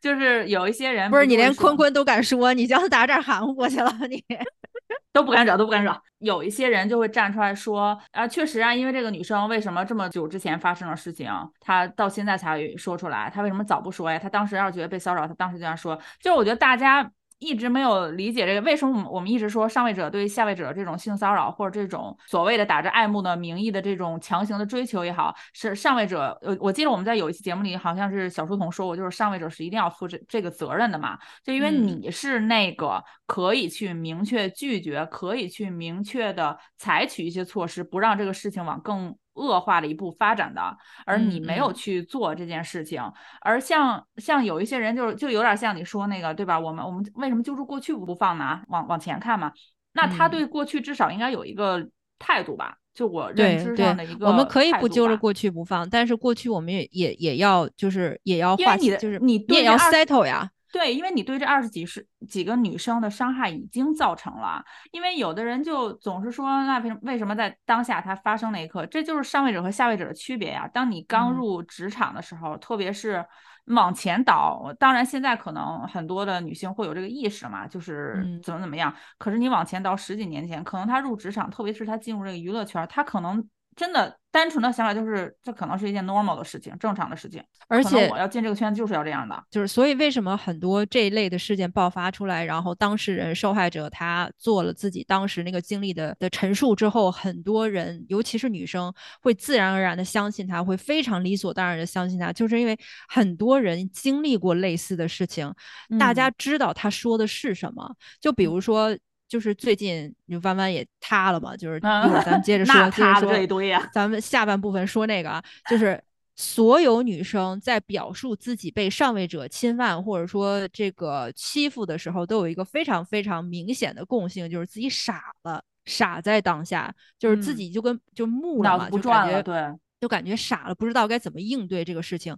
[0.00, 4.22] 就是有一些人不是你连坤坤都敢说，你姜思达这儿含糊过去了，你
[5.12, 5.96] 都不敢惹，都不敢惹。
[6.18, 14.18] 有一些人就会站出来说啊，确实啊，因为这个女生为什么这么久之前发生的事情，她到现在才说出来，她为什么早不说呀？
[14.18, 15.94] 她当时要是觉得被骚扰，她当时就要说。
[16.20, 17.10] 就是我觉得大家。
[17.38, 26.38] 一直没有理解这个，为什么我们一直说上位者对下位者这种性骚扰或者这种所谓的打着爱慕的名义的这种强行的追求也好，是上位者。
[26.42, 39.16] 呃，我记得我们在有一期节目里，好像是小书童说过，就是上位者是一定要负这这个责任的嘛，就因为你是那个可以去明确拒绝，可以去明确的采取一些措施，不让这个事情往更。
[39.36, 43.02] 恶化的一步发展的，而你没有去做这件事情，
[43.42, 46.58] 而像像有一些人，就是就有点像你说那个，对吧？
[46.58, 48.62] 我们我们为什么揪住过去不放呢？
[48.68, 49.52] 往往前看嘛，
[49.92, 51.86] 那他对过去至少应该有一个
[52.18, 52.76] 态度吧？
[52.94, 60.50] 就我认知上的一个，我们可以不揪着过去不放，但是过去我们也也也要就是也要化解，就是你也要 settle 呀。
[60.76, 64.62] 对，因为你对这二十几十几个女生的伤害已经造成了，
[64.92, 70.68] 因为有的人就总是说，那为什么为什么在当下它发生那一刻，这就是上位者和下位者的区别呀。
[70.68, 73.24] 当你刚入职场的时候，特别是
[73.68, 78.94] 往前倒，当然现在可能很多的女性会有这个意识嘛，就是怎么怎么样。
[79.16, 83.42] 可是你往前倒十几年前，可能她入职场，特别是她进入这个娱乐圈，她可能
[83.76, 84.18] 真的。
[84.32, 87.42] 单纯的想法就是，这可能是一件 normal 的事情，正常的事情。
[87.68, 105.50] 而且我要进这个圈子就是要这样的，就是所以为什么很多这一类的事件爆发出来，然后当事人、受害者他做了自己当时那个经历的的陈述之后，很多人，尤其是女生，会自然而然的相信他，会非常理所当然的相信他，就是因为很多人经历过类似的事情，
[105.98, 107.96] 大家知道他说的是什么。
[108.20, 108.94] 就比如说。
[109.28, 113.88] 就是最近弯弯也塌了嘛，就是一会儿咱们接着 说，接着说这一堆呀。
[113.92, 116.02] 咱们下半部分说那个啊，就是
[116.36, 132.36] 所有女生在表述自己被上位者侵犯或者说这个欺负的时候，都有一个非常非常明显的共性，就是自己傻了，傻在当下，就是自己就跟就木了嘛，就感觉对，就感觉傻了，不知道该怎么应对这个事情。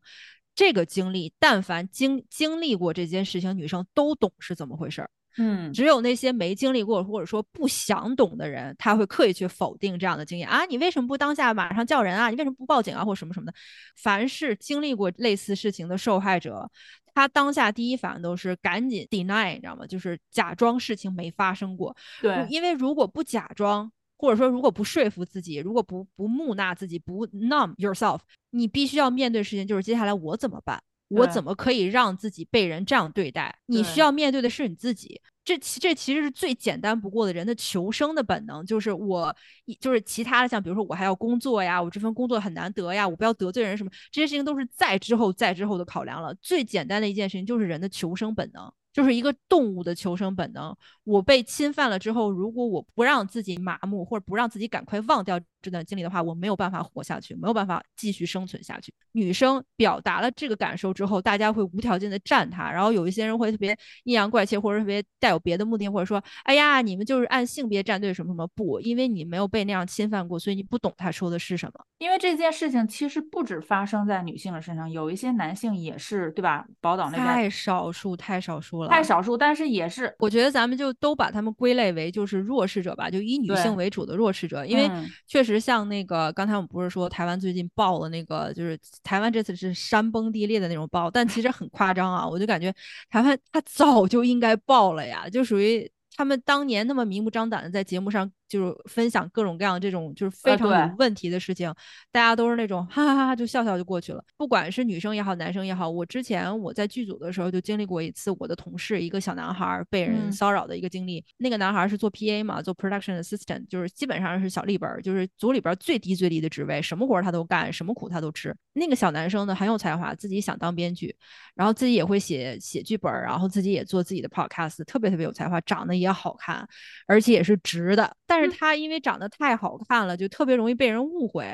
[0.54, 5.10] 这个经历，但凡经经历过这件事情，女生都懂是怎么回事儿。
[5.38, 10.64] 嗯，只有那些没经历过或者说不想懂的人，他会刻意去否定这样的经验啊！
[10.66, 12.28] 你为什么不当下马上叫人啊？
[12.28, 13.04] 你为什么不报警啊？
[13.04, 13.54] 或者什么什么的？
[13.96, 16.68] 凡是经历过类似事情的受害者，
[17.14, 19.86] 他当下第一反应都是赶紧 deny，你知道吗？
[19.86, 21.96] 就是假装事情没发生过。
[22.20, 28.18] 对，因为如果不假装，或者说如果不说服自己，如果不不木纳自己，不 numb yourself，
[28.50, 30.82] 你必须要面对事情，就是接下来我怎么办？
[31.08, 33.58] 我怎么可以让自己被人这样对待？
[33.66, 35.20] 你需要面对的是你自己。
[35.44, 39.34] 这其这其实是最简单不过的人的求生的本能，就是我，
[39.80, 46.34] 就是其他的，像比如说我还要工作呀，我这份工作很难得呀，我不要得罪人什么，这些事情都是再之后再之后的考量了。
[46.42, 48.70] 最简单的一件事情就是人的求生本能。
[48.92, 50.74] 就是一个动物的求生本能。
[51.04, 58.92] 我被侵犯了之后，如果我不让自己麻木，或者不让自己赶快忘掉这段经历的话，我没有办法活下去，没有办法继续生存下去。
[59.12, 68.78] 女生表达了这个感受之后，大家会无条件的站她，然后有一些人会特别阴阳怪气，或者特别带有别的目的，或者说，哎呀，你们就是按性别站队什么什么不？
[68.80, 71.84] 因为你没有被那样侵犯过，所以你不懂他说的是什么。
[71.98, 76.66] 因为这件事情其实不止发生在女性的身上，有一些男性也是，对吧？
[76.80, 78.90] 宝岛那边太少数，太少数了。
[78.90, 84.64] 太少数，但是也是，我觉得咱们就都把他们归类为就是弱势者吧，就以女性为主的弱势者。
[84.64, 84.90] 因为
[85.26, 92.72] 确实像那个刚才我们不是说台湾最近爆了那个，就是台湾这次是山崩地裂的那种爆，但其实很夸张啊，我就感觉
[93.10, 98.30] 台湾它早就应该爆了呀，就属于他们当年那么明目张胆的在节目上。
[98.48, 101.72] 就是分享各种各样这种就是非常有问题的事情，
[102.10, 104.24] 大家都是那种哈哈哈哈就笑笑就过去了。
[104.36, 111.24] 不管是女生也好，男生也好，我之前我在剧组的时候就经历过一次，我的同事一个小男孩被人骚扰的一个经历。
[111.36, 118.54] 那个男孩是做 PA 嘛，做 production assistant，就是基本上是小立本，就是组里边最低最低的职位，什么活他都干，什么苦他都吃。
[118.72, 121.14] 那个小男生呢很有才华，自己想当编剧，
[121.54, 126.66] 然后自己也会写写剧本，然后自己也做自己的 podcast，特别特别有才华，长得也好看，
[127.06, 128.38] 而且也是直的，但。
[128.40, 131.44] 是他因为长得太好看了，就特别容易被人误会。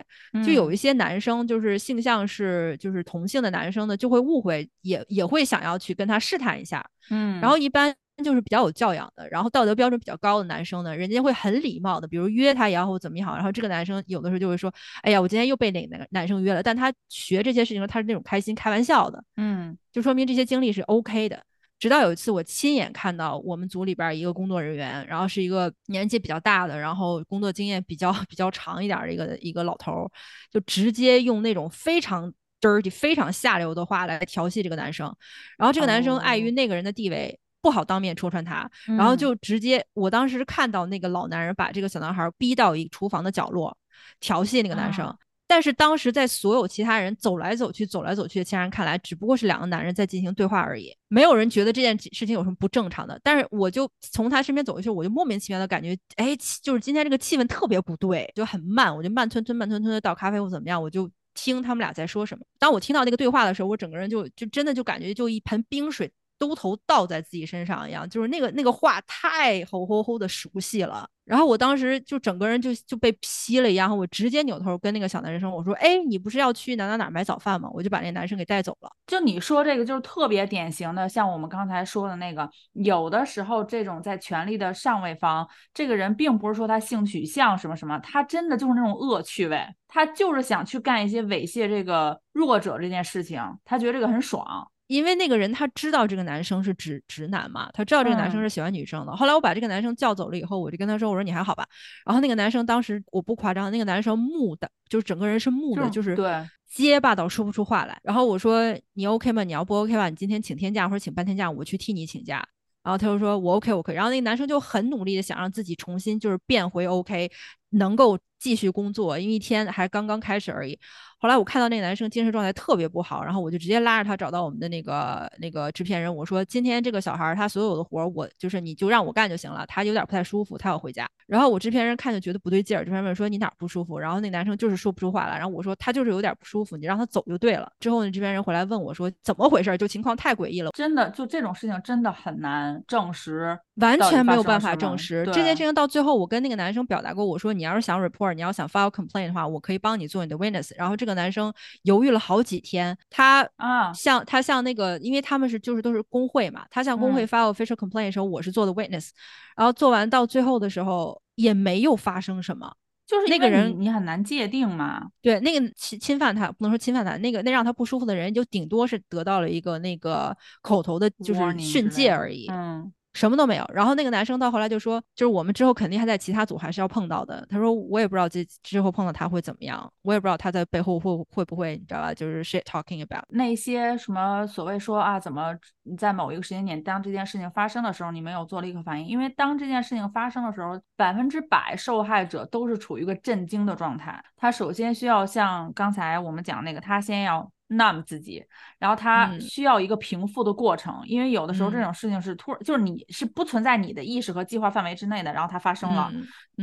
[0.45, 6.85] 就有一些男生，就是性向是就是同性的男生呢，就会误会，也也会想要去跟他试探一下。
[7.11, 13.35] 嗯，然后一般就是比较有教养的，然后道德标准比较高的男生呢，人家会很礼貌的，比如约他也好或怎么也好。
[13.35, 19.25] 然后这个男生有的时候就会说：“哎呀，我今天又被哪个男生约了。”但他学这些事情，他是那种开心开玩笑的。
[19.37, 21.43] 嗯，就说明这些经历是 OK 的。
[21.85, 30.11] 直到有一次，我亲眼看到我们组里边一个工作人员，然后是一个年纪比较大的，然后工作经验比较比较长一点的一个一个老头，
[30.51, 35.15] 就直接用那种非常 dirty、非常下流的话来调戏这个男生。
[35.59, 43.77] 然后这个男生碍于那个人的地位，不好当面戳穿他，然后就直接，我当时看到那个老男人把这个小男孩逼到一厨房的角落，
[44.21, 45.15] 调戏那个男生。
[45.47, 53.21] 但是当时在所有其他人走来走去、走来走去的其他人看来，只不过是两个男人在进行对话而已，没有人觉得这件事情有什么不正常的。
[53.23, 62.45] 但是我就从他身边走过去，我就莫名其妙的感觉，哎，就是今天这个气氛特别不对，就很慢，我就慢吞吞、慢吞吞的倒咖啡或怎么样，我就听他们俩在说什么。
[62.59, 66.11] 当我听到那个对话的时候，我整个人就就真的就感觉就一盆冰水。
[66.39, 71.09] 兜头倒在自己身上一样，就是那个那个话太吼吼吼的熟悉了。
[71.25, 78.91] 然后我当时就整个人就就被劈了一样，我直接扭头跟那个小男生我说：“哎，你不是要去哪哪哪买早饭吗？”我就把那男生给带走了。
[79.07, 94.71] 就你说这个，就是特别典型的，像我们刚才说的那个，有的时候这种在权力的上位方，这个人并不是说他性取向什么什么，他真的就是那种恶趣味，他就是想去干一些猥亵这个弱者这件事情，他觉得这个很爽。
[94.95, 99.17] 因为那个人他知道这个男生是直直男嘛，他知道这个男生是喜欢女生的。
[99.17, 101.67] 后来我把这个男生叫走了以后，我就跟他说：“我说你还好吧？”
[102.07, 107.99] 然后那个男生当时我不夸张，那个男生木的，就是整个人是木的，就是对结巴到说不出话来。
[108.05, 109.43] 然后我说：“你 OK 吗？
[109.43, 110.09] 你要不 OK 吧？
[110.09, 112.47] 你今天请天假或者请半天假，我去替你请假。”
[112.85, 117.29] 然后他就说：“我 OK，我可以。”然后那个男生就很努力的想让自己重新就是变回 OK，
[117.71, 120.79] 能够继续工作，因为一天还刚刚开始而已。
[121.25, 131.09] 后来我看到那个男生精神状态特别不好，然后我就直接拉着他找到我们的那个那个制片人，我说今天这个小孩他所有的活我就是你就让我干就行了，他有点不太舒服，他要回家。
[131.27, 133.99] 然后我制片人看就觉得不对劲儿，制片人说你哪不舒服？
[133.99, 137.73] 然后那男生就是说不出话来，然后我说他就是有点不舒服，你让他走就对了。
[137.81, 139.75] 之后呢制片人回来问我说怎么回事？
[139.79, 145.73] 就情况太诡异了，真的就这种事情真的很难证实，完全没有办法证实这件事情。
[145.73, 150.73] 到最后我跟那个男生表达过，我说你要是想 report，你要想 file complaint 的话，我可以帮你做你的 witness。
[150.77, 151.53] 然后这个男生。
[151.83, 159.11] 犹豫了好几天，他啊，向他向那个，因为他们是就是都是工会嘛，他向工会发 official complaint 的时候，我是做的 witness，
[159.57, 162.73] 然后做完到最后的时候也没有发生什么，
[163.07, 172.93] 就是那个人你很难界定嘛，对，那个侵侵犯他不能说侵犯他，那个那让他不舒服的人就顶多是得到了一个那个口头的，就是训诫而已，嗯。
[173.15, 177.47] 什么都没有，然后那个男生到后来就说，就是我们之后肯定还在其他组还是要碰到的。
[177.49, 182.13] 他说我也不知道这之后碰到他会怎么样，我也不知道他在背后会会不会，你知道吧？
[182.13, 189.07] 就是 shit talking about 那些什么所谓说啊，怎么你在某一个时间点，当这件事情发生的时候，你没有做立刻反应？
[189.07, 194.23] 因为当这件事情发生的时候，百分之百受害者都是处于一个震惊的状态。
[194.37, 197.49] 他首先需要像刚才我们讲那个，他先要。
[197.69, 198.45] Numb 自己，
[198.79, 206.13] 然后他需要一个平复的过程，因为有的时候这种事情是突然，就是你是不存在你的意识和计划范围之内的，然后它发生了，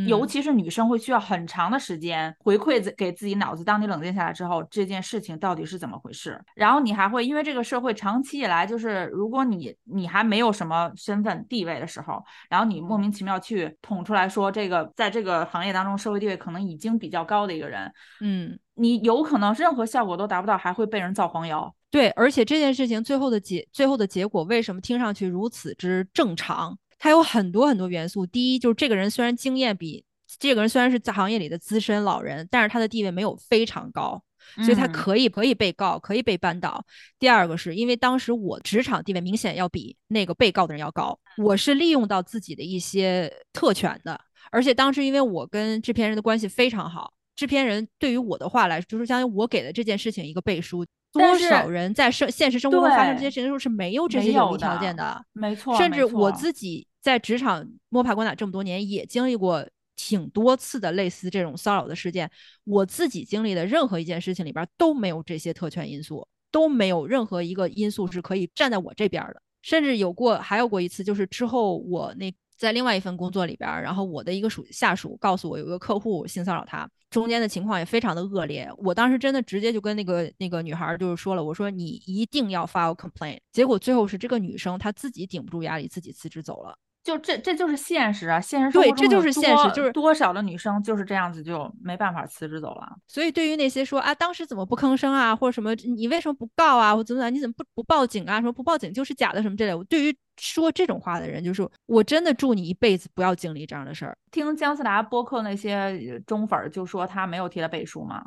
[0.08, 6.40] 尤其是女生会需要很长的时间回馈给自己脑子，当你冷静下来之后，这件事情到底是怎么回事？
[6.56, 18.60] 然后你还会因为这个社会长期以来就是，如果你你还没有什么身份地位的时候，然后你莫名其妙去捅出来说这个在这个行业当中社会地位可能已经比较高的一个人，嗯。
[18.76, 21.72] 你有可能任何效果都达不到，还会被人造黄谣。
[21.92, 26.76] 对，而且这件事情最后的结最后的结果为什么听上去如此之正常？
[27.02, 28.28] 它有很多很多元素。
[28.28, 30.06] 第一，就是这个人虽然经验比
[30.40, 34.22] 这个人虽然是在行业里的资深老人，但是他的地位没有非常高，
[34.58, 36.86] 所以他可以可以被告，可以被扳倒。
[37.18, 44.22] 第二个是因为当时我职场地位明显要比那个被告的人要高，我是利用到自己的一些特权的，
[44.52, 47.12] 而且当时因为我跟制片人的关系非常好。
[47.36, 50.86] 制片人对于我的话来说，就是相当于我给了这件事情一个背书。
[51.12, 55.22] 多少人在生现实生活中发生这些事情的时候是没有这些有利条件的？
[55.34, 62.30] 没错，甚至我自己在职场摸爬滚打这么多年，也经历过挺多次的类似这种骚扰的事件。
[62.64, 69.42] 我自己经历的任何一件事情里边都没有这些特权因素，都没有任何一个因素是可以站在我这边的。
[69.62, 72.34] 甚至有过，还有过一次，就是之后我那。
[72.58, 78.70] 在另外一份工作里边，然后我的一个属下属告诉我，有一个客户性骚扰他，中间的情况也非常的恶劣。
[78.78, 83.40] 我当时真的直接就跟那个那个女孩就是说了，我说你一定要 file complaint。
[83.52, 86.78] 结果最后是这个女生她自己顶不住压力，自己辞职走了。
[87.04, 88.40] 就这，这就是现实啊！
[88.40, 92.96] 现实对，这就是现实，就是多少的女生就是这样子，就没办法辞职走了。
[93.08, 98.36] 所以，对于那些说啊，当时怎么不吭声啊，或者什么，你为什么不告啊，或怎么怎么，你怎么不不报警啊？
[98.40, 99.84] 什么不报警就是假的什么之类。
[99.86, 104.16] 对于说这种话的人，就是我真的祝你一辈子不要经历这样的事儿。
[104.32, 108.24] 听姜思达播客那些忠粉就说他没有替他背书嘛。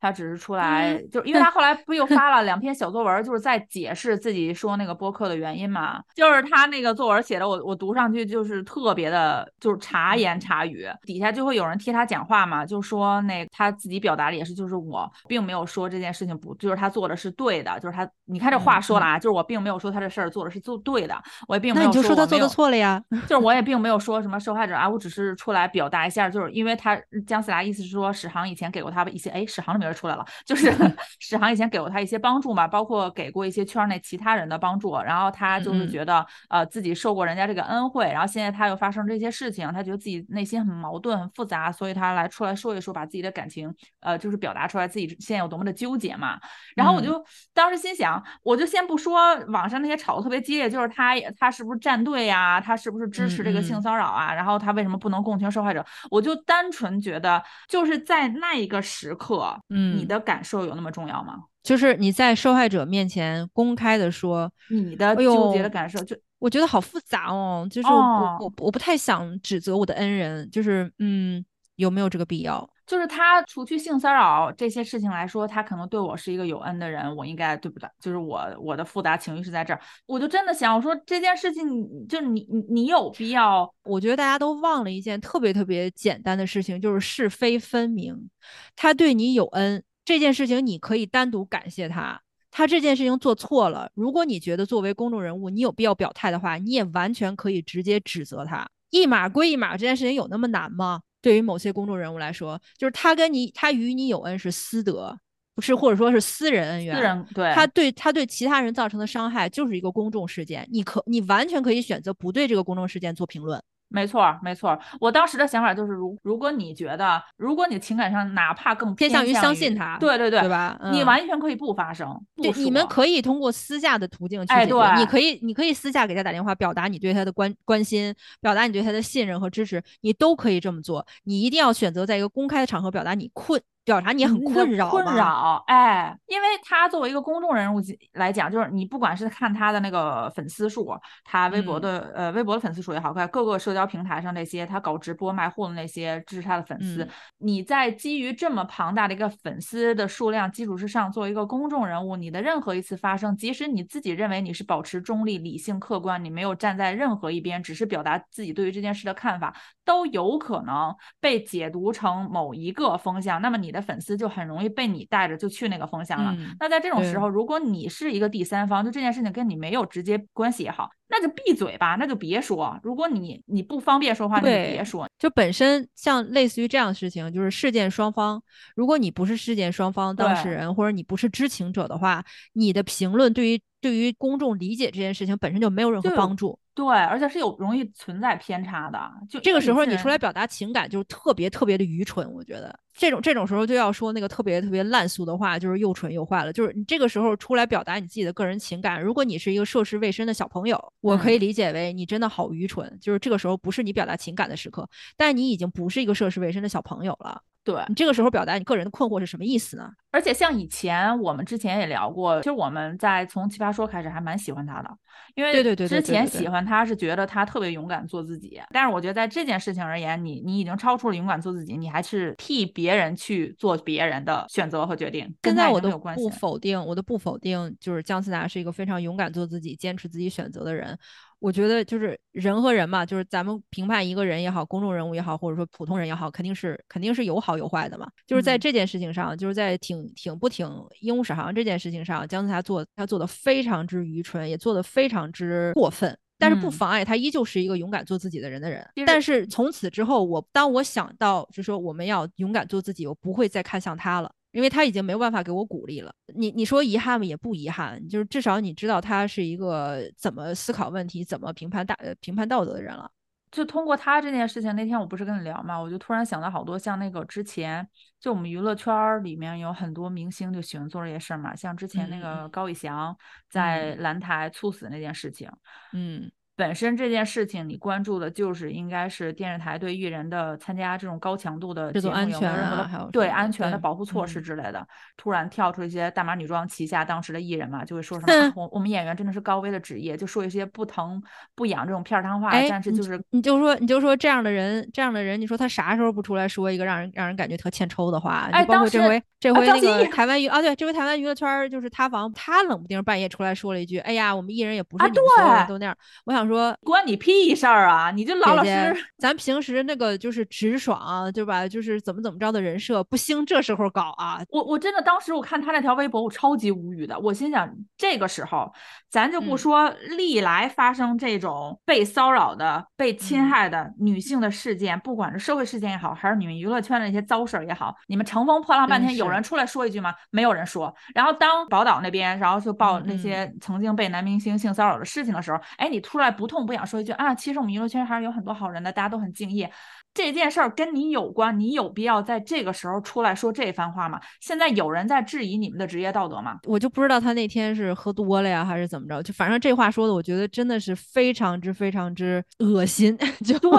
[0.00, 6.00] 他只是出来，就因为他后来不又 发了两篇小作文，就是在解释自己说那个播客的原因嘛。
[6.14, 26.96] 就是他那个作文写的，我我读上去就是特别的，就是茶言茶语，底下就会有人替他讲话嘛，就说那他自己表达的也是，就是我并没有说这件事情不，就是他做的是对的，就是他，你看这话说了啊，就是我并没有说他这事儿做的是做对的，我也并没有说他做的错了呀，就是我也并没有说什么受害者啊，我只是出来表达一下，就是因为他
[27.26, 29.87] 姜思达意思是说史航以前给过他一些，哎，史航里面。
[29.88, 30.72] 就出来了， 就是
[31.18, 46.38] 史航以前给过他一些帮助嘛，包括给过一些圈内其他人的帮助，然后他就是觉得呃自己受过人家这个恩惠，然后现在他又发生这些事情，他觉得自己内心很矛盾、很复杂，所以他来出来说一说，把自己的感情呃就是表达出来，自己现在有多么的纠结嘛。
[46.74, 52.60] 然后我就当时心想，我就先不说网上那些吵得特别激烈，就是他他是不是站队呀？
[52.60, 54.32] 他是不是支持这个性骚扰啊？
[54.32, 55.84] 然后他为什么不能共情受害者？
[56.10, 61.44] 我就单纯觉得，就是在那一个时刻，嗯，你的感受有那么重要吗？
[61.62, 67.66] 就是你在受害者面前公开的说你的纠结的感受，就我觉得好复杂哦。
[67.70, 71.44] 就是我我我不太想指责我的恩人，就是嗯，
[71.76, 72.68] 有没有这个必要？
[72.88, 77.88] 就是他除去性骚扰这些事情来说，他可能对我是一个有恩的人，我应该对不对？
[78.00, 81.68] 就是我我的复杂情绪是在这儿，我就真的想，我说这件事情，
[82.08, 83.70] 就你你你有必要？
[83.84, 88.30] 我觉得大家都忘了一件特别特别简单的事情，就是是非分明。
[88.74, 92.18] 他对你有恩这件事情，你可以单独感谢他。
[92.50, 98.66] 他这件事情做错了，如果你觉得作为公众人物你有必要表态的话，你也完全可以直接指责他。
[98.88, 101.02] 一码归一码，这件事情有那么难吗？
[101.20, 105.18] 对于某些公众人物来说，就是他跟你，他与你有恩是私德，
[105.54, 106.94] 不是或者说是私人恩怨。
[106.94, 113.62] 私人对，他对他对其他人造成的伤害就是一个公众事件，你可你完全可以选择不对这个公众事件做评论。
[113.88, 114.78] 没错，没错。
[115.00, 120.78] 我当时的想法就是，如如果你觉得，如果你情感上哪怕更偏向于相信他，对对对，对吧？
[120.92, 122.08] 你完全可以不发声。
[122.36, 124.96] 对，你们可以通过私下的途径去解决。
[124.96, 131.06] 你可以，你可以私下给他打电话，表达你对他的关关心，表达你对他的信任和支持，你都可以这么做。
[131.24, 133.60] 你一定要选择在一个公开的场合表达你困。
[133.88, 137.80] 调查你很困扰，困扰，哎，因为他作为一个公众人物
[138.12, 147.08] 来讲，就是你不管是看他的那个粉丝数，他微博的呃微博的粉丝数也好，看各个社交平台上那些他搞直播卖货的那些支持他的粉丝，
[147.38, 163.40] 你在基于这么庞大的一个粉丝的数量基础之上，作为一个公众人物，你的任何一次发声，即使你自己认为你是保持中立、理性、客观，你没有站在任何一边，只是表达自己对于这件事的看法，都有可能被解读成某一个风向。
[163.40, 163.77] 那么你的。
[163.80, 166.36] 粉丝就很容易被你带着就去那个风向了。
[166.58, 172.78] 那在这种时候，如果你是一个第三方，就这件事情跟你没有直接关系也好，那就闭嘴吧，那就别说。
[172.82, 175.08] 如果你你不方便说话，你就别说。
[175.18, 178.40] 就本身像类似于这样的事情，就是事件双方，
[178.76, 186.58] 如果你不是事件双方当事人，或者你不是知情者的话，你的评论对于对于公众理解这件事情本身就没有任何帮助。
[186.78, 189.00] 对，而且是有容易存在偏差的。
[189.28, 192.32] 就这个时候，你出来表达情感，就是特别特别的愚蠢。
[192.32, 196.52] 我觉得这种这种时候就要说那个特别特别烂俗的话，就是又蠢又坏了。
[196.52, 202.96] 就是你这个时候出来表达你自己的个人情感，如果你是一个涉世未深的小朋友，我可以理解为你真的好愚蠢。
[203.00, 207.42] 就是这个时候不是你表达情感的时刻，但你已经不是一个涉世未深的小朋友了。
[207.64, 209.90] 对你这个时候表达你个人的困惑是什么意思呢？
[210.10, 214.88] 而且像以前我们之前也聊过，其实我们在从奇葩说开始还蛮喜欢他的，
[215.34, 218.60] 因为对对对，之前喜欢他是觉得他特别勇敢做自己。
[218.70, 225.34] 但是我觉得在这件事情而言，你你已经超出了勇敢做自己，你还是替别人去做别人的选择和决定。
[225.42, 230.96] 现在我都不否定，我都不否定，就是姜思达是一个非常勇敢做自己、坚持自己选择的人。
[231.40, 238.08] 我觉得就是人和人嘛，就是咱们评判一个人也好，公众人物也好，或者说普通人也好，肯定是肯定是有好有坏的嘛。
[238.26, 240.68] 就是在这件事情上，就是在挺挺不挺
[241.00, 248.88] 鹦鹉史航这件事情上，姜思达做他做的非常之愚蠢，也做的非常之过分，但是不妨碍他依旧是一个勇敢做自己的人的人。
[249.06, 254.30] 但是从此之后，我当我想到就说我们要勇敢做自己，我不会再看向他了。
[254.52, 256.10] 因为他已经没有办法给我鼓励了。
[256.34, 257.26] 你你说遗憾吗？
[257.26, 263.10] 也不遗憾，就是至少你知道他是一个怎么思考问题、怎么评判大评判道德的人了。
[263.50, 267.88] 就通过他这件事情，那天我不是跟你聊嘛，我就突然想到好多像那个之前，
[268.20, 273.16] 就我们娱乐圈里面有很多明星就喜欢做这些事儿嘛，像之前那个高以翔
[273.48, 275.50] 在蓝台猝死那件事情，
[275.92, 276.30] 嗯。
[276.58, 284.84] 本身这件事情，你关注的就是应该是电视台对艺人的参加这种高强度的这种安全啊，对安全的保护措施之类的。
[285.16, 291.22] 突然跳出一些大码女装旗下当时的艺人嘛，就会说什么我我们演员真的是高危的职业，就说一些不疼
[291.54, 292.50] 不痒这种片儿汤话。
[292.50, 298.48] 但是就是你就说你就说这样的人这样的人，你说他啥时候不出来说一个让人让人感觉特欠抽的话？
[298.50, 305.96] 哎，包括这回这回那个台湾娱啊，对，这回台湾娱乐圈就是塌房，他冷不丁半夜出来说了一句：“哎呀，我们艺人也不是你们所有人都那样。”
[306.26, 306.47] 我想。
[306.48, 308.10] 说关你屁事儿啊！
[308.10, 311.68] 你就老老实实。，咱平时那个就是直爽，对吧？
[311.68, 314.40] 就是怎么怎么着的人设，不兴这时候搞啊。
[314.48, 317.18] 我我真的当时我看他那条微博，我超级无语的。
[317.18, 318.72] 我心想，这个时候
[319.10, 330.14] 咱就不嗯说历来发生这种被骚扰的、被侵嗯害的女性的事件，不管是社会事件也好，还是你们娱乐圈的那些糟事儿也好，你们乘风破浪半天，有人出来说一句吗？
[330.30, 330.94] 没有人说。
[331.14, 339.68] 然后当宝岛那边，然后就报嗯那些曾经被男明星性骚扰的事情的时候，哎，你出来不痛不痒说一句啊，其实我们娱乐圈还是有很多好人的，大家都很敬业。
[340.14, 344.20] 这件事儿跟你有关，你有必要在这个时候出来说这番话吗？
[344.40, 346.58] 现在有人在质疑你们的职业道德吗？
[346.64, 349.22] 我就不知道他那天是喝多了呀，还是怎么着。
[349.22, 353.16] 就反正这话说的，我觉得真的是非常之非常之恶心。
[353.44, 353.70] 就对，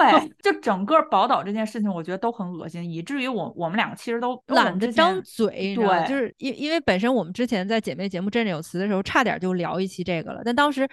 [0.42, 10.88] 就整个宝岛这件事情，我觉得都很恶心，以至于我我们两个其实都懒得张嘴，对就是因因为本身我们之前在姐妹节目《振振有词》的时候，差点就聊一期这个了，但当时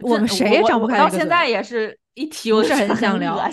[0.00, 3.36] 我们谁也我张不开嘴到现在也是一提我不是很想聊。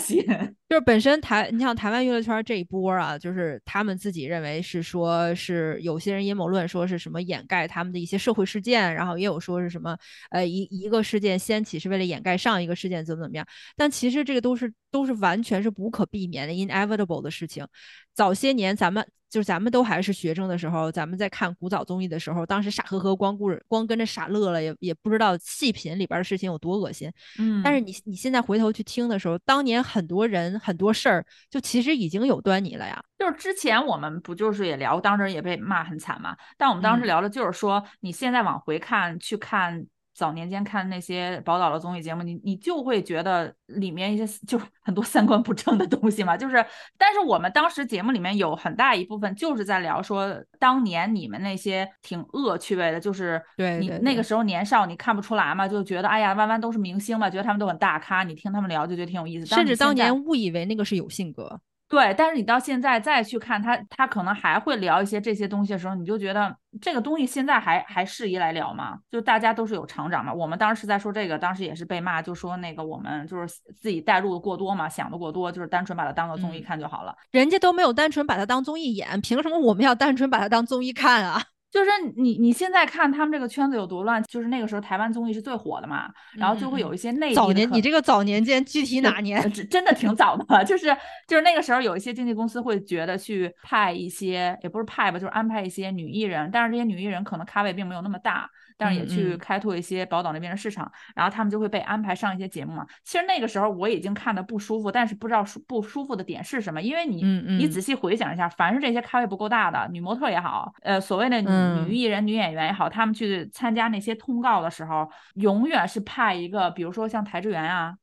[0.70, 9.96] 就是本身台，你像台湾娱乐圈这一波啊，就是他们自己认为是说是有些人阴谋论说是什么掩盖他们的一些社会事件，然后也有说是什么
[10.30, 13.44] 呃一一个事件掀起是为了掩盖上一个事件怎么怎么样，
[13.76, 17.66] 但其实这个都是都是完全是无可避免的 inevitable 的事情。
[18.14, 27.10] 早些年咱们就是咱们都还是学生的时候，咱们在看古早综艺的时候，当时傻呵呵光顾着光跟着傻乐了，也也不知道细品里边的事情有多恶心。
[27.38, 33.00] 嗯，但是你你现在回头去听的时候，当年很多人很多事儿，就其实已经有端倪了呀。
[33.16, 36.36] 就是之前我们不就是也聊，当时也被骂很惨嘛。
[36.58, 39.86] 但我们当时嗯聊的就是说，你现在往回看，去看
[40.20, 46.36] 早年间看那些宝岛的综艺节目，你你就会觉得里面一些 就是很多三观不正的东西嘛。
[46.36, 46.62] 就是，
[46.98, 59.46] 但是我们当时节目里面有很大一部分就是在聊说，当年你们那些挺恶趣味的，就是你对对对那个时候年少，你看不出来嘛，就觉得哎呀，弯弯都是明星嘛，觉得他们都很大咖，你听他们聊就觉得挺有意思。
[59.46, 61.58] 甚至当年误以为那个是有性格，
[61.90, 68.96] 对，但是你到现在再去看他，他可能还会聊一些这些东西的时候，你就觉得这个东西现在还还适宜来聊吗？
[69.10, 70.32] 就大家都是有成长嘛。
[70.32, 77.12] 我们当时在说这个，当时也是被骂，就说那个我们就是自己代入的过多嘛，想的过多，就是单纯把它当个综艺嗯看就好了。
[77.32, 81.42] 人家都没有单纯把它当综艺演，凭什么我们要单纯把它当综艺看啊？
[81.70, 87.28] 就是你你现在看他们这个圈子有多乱，就是那个时候台湾综艺是最火的嘛，然后就会有一些内。
[87.28, 89.40] 地嗯早年，你这个早年间具体哪年
[89.70, 90.86] 真的挺早的， 就是
[91.28, 98.50] 就是那个时候有一些经纪公司会觉得去派一些，也不是派吧，就是安排一些女艺人，但是这些女艺人可能咖位并没有那么大，
[98.80, 102.86] 但是也嗯去嗯开拓一些宝岛那边的市场，然后他们就会被安排上一些节目嘛。
[103.04, 107.22] 其实那个时候我已经看的不舒服，但是不知道舒不舒服的点是什么，因为你、
[107.58, 117.94] 你仔细回想一下，凡是这些咖位不够大的女模特也好，呃，所谓的女、艺人、女演员也好，他们去参加那些通告的时候，永远是派一个，比如说像台志源啊，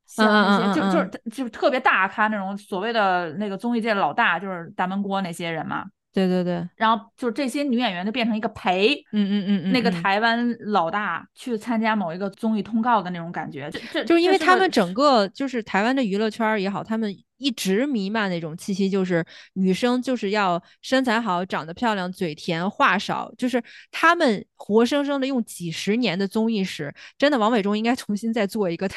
[0.75, 5.85] 就就是就是特别大咖那种所谓的那个综艺界的老大，就是大闷锅那些人嘛。
[6.17, 10.01] 对对对，然后就是这些女演员就变成一个陪嗯嗯嗯嗯，那个嗯。
[10.01, 28.89] 台湾老大去参加某一个综艺通告的那种感觉，这这就是因为他们整个就是台湾的娱乐圈也好，他们一直弥漫那种气息，就是女生就是要身材好、长得漂亮、嘴甜、话少，就是他们活生生的用几十年的综艺史，真的王伟忠应该 重新再做一个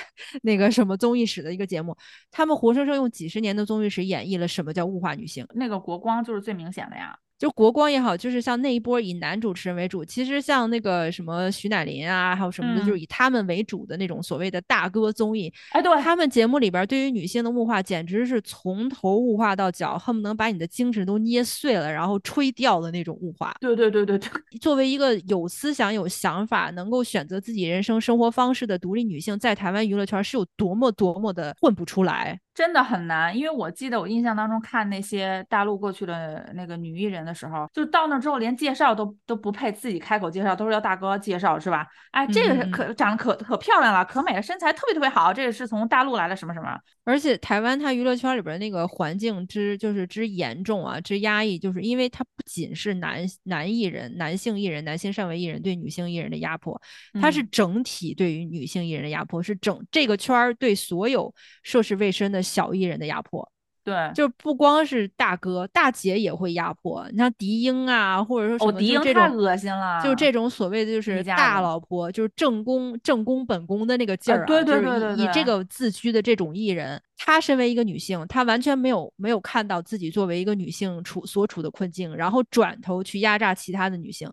[0.43, 1.97] 那个什么综艺史的一个节目，
[2.31, 5.47] 他们活生生用几十年的综艺史演绎了什么叫物化女性。
[5.55, 7.17] 那个国光就是最明显的呀。
[7.41, 23.57] 就国光也好，就是像那一波以男主持人为主，其实像那个什么徐乃麟啊，还有什么的，嗯就是以他们为主的那种所谓的大哥综艺，哎，对，他们节目里边对于女性的物化，简直是从头物化到脚，恨不能把你的精神都捏碎了，然后吹掉的那种物化。
[23.59, 24.31] 对对对对对，
[24.61, 32.39] 作为一个有思想、有想法，能够选择自己人生生活方式的独立女性，在台湾娱乐圈是有多么多么的混不出来。
[32.53, 41.87] 真的很难，因为我记得我印象当中看那些大陆过去的那个女艺人的时候，就到那之后连介绍都都不配自己开口介绍，都是要大哥介绍，是吧？
[42.11, 46.77] 哎，这个可长得可可漂亮了，可美了，身材特别特别好，这个是从大陆来的什么什么。
[47.05, 56.81] 而且台湾它娱乐圈里边那个环境之就是之严重啊，之压抑，就是因为它不仅是男男艺人、男性艺人、男性上位艺人对女性艺人的压迫，
[57.21, 61.33] 它是嗯整体对于女性艺人的压迫，是整这个圈儿对所有
[61.63, 63.49] 涉世未深的小艺人的压迫。
[63.83, 67.09] 对，就是不光是大哥，大姐也会压迫。
[67.11, 84.31] 你像狄英啊，或者说什哦，么，狄就这种英太恶心了，就这种所谓的就是大老婆，就是正宫正宫本宫的那个劲儿啊，对对就是对对对以以这个自居的这种艺人，她身为一个女性，她完全没有没有看到自己作为一个女性处所处的困境，然后转头去压榨其他的女性，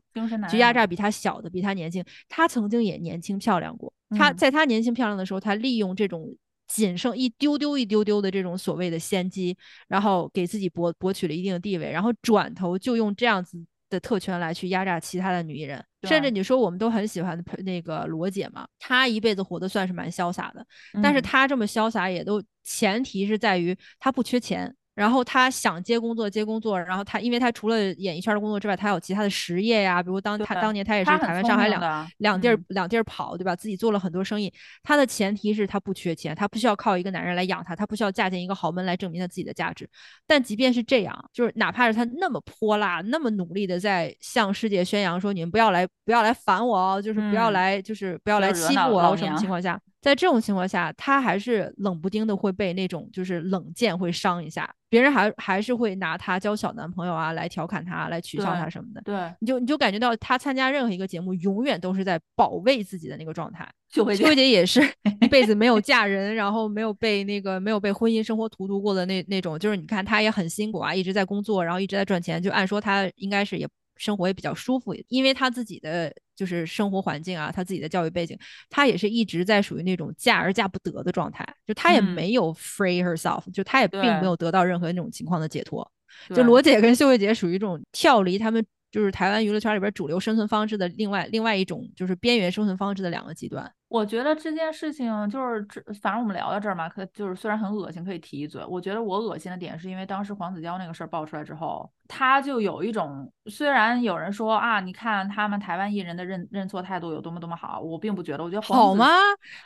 [0.51, 2.03] 去压榨比她小的、比她年轻。
[2.27, 6.35] 她曾经也年轻漂亮过，她嗯在她年轻漂亮的时候，她利用这种
[6.67, 9.57] 仅剩一丢丢一丢丢的这种所谓的先机，
[9.87, 13.57] 然后给自己博博取了一定的地位，然后转头就用这样子
[13.89, 15.83] 的特权来去压榨其他的女艺人。
[16.03, 20.65] 甚至你说我们都很喜欢的那个罗姐嘛，她一辈子活得算是蛮潇洒的，
[21.01, 24.73] 但是嗯她这么潇洒也都前提是在于她不缺钱。
[24.97, 33.55] 然后他想接工作接工作，然后他因为他除了演艺圈的工作之外，他有其他的实业呀，比如当他当年他也是台湾、上海两两地儿、嗯两地儿跑，对吧？
[33.55, 34.51] 自己做了很多生意。
[34.81, 39.87] 他的前提是他不缺钱，他不需要靠一个男人来养他，他不需要嫁进一个豪门来证明他自己的价值。
[40.25, 49.79] 但即便是这样，就是哪怕是他那么泼辣、那么努力的在向世界宣扬说你们不要来、不要来烦我哦，就是不要嗯来，就是不要来欺负我哦，什么情况下？
[50.01, 59.01] 在这种情况下，他还是冷不丁的会被那种就是冷箭会伤一下，别人还还是会拿他交小男朋友啊来调侃他、来取笑对她什么的。
[59.01, 63.67] 对，你就你就感觉到他参加任何一个节目，永远都是在保卫自己的那个状态。
[63.89, 64.81] 秋慧姐也是
[65.21, 73.67] 一辈子没有嫁人，然后没有被那个没有被婚姻生活荼毒过的那那种，就是你看她也很辛苦啊，一直在工作，然后一直在赚钱，就按说她应该是也
[73.97, 78.37] 生活也比较舒服，因为他自己的就是生活环境啊，他自己的教育背景，
[78.69, 85.89] 他也是一直在属于那种嫁而嫁不得的状态，就他也嗯没有 free herself，就他也并没有得到任何那种情况的解脱。
[86.33, 93.71] 就罗姐跟秀慧姐属于一种跳离他们就是台湾娱乐圈里边主流生存方式的另外另外一种就是边缘生存方式的两个极端。
[93.89, 98.63] 我觉得这件事情就是这，反正我们聊到这儿嘛，可就是虽然很恶心，可以提一嘴。
[98.67, 109.07] 我觉得我恶心的点是因为当时黄子佼那个事儿爆出来之后，他就有一种，虽然有人说啊，你看他们台湾艺人的认认错态度有多么多么好，我并不觉得，我觉得好吗？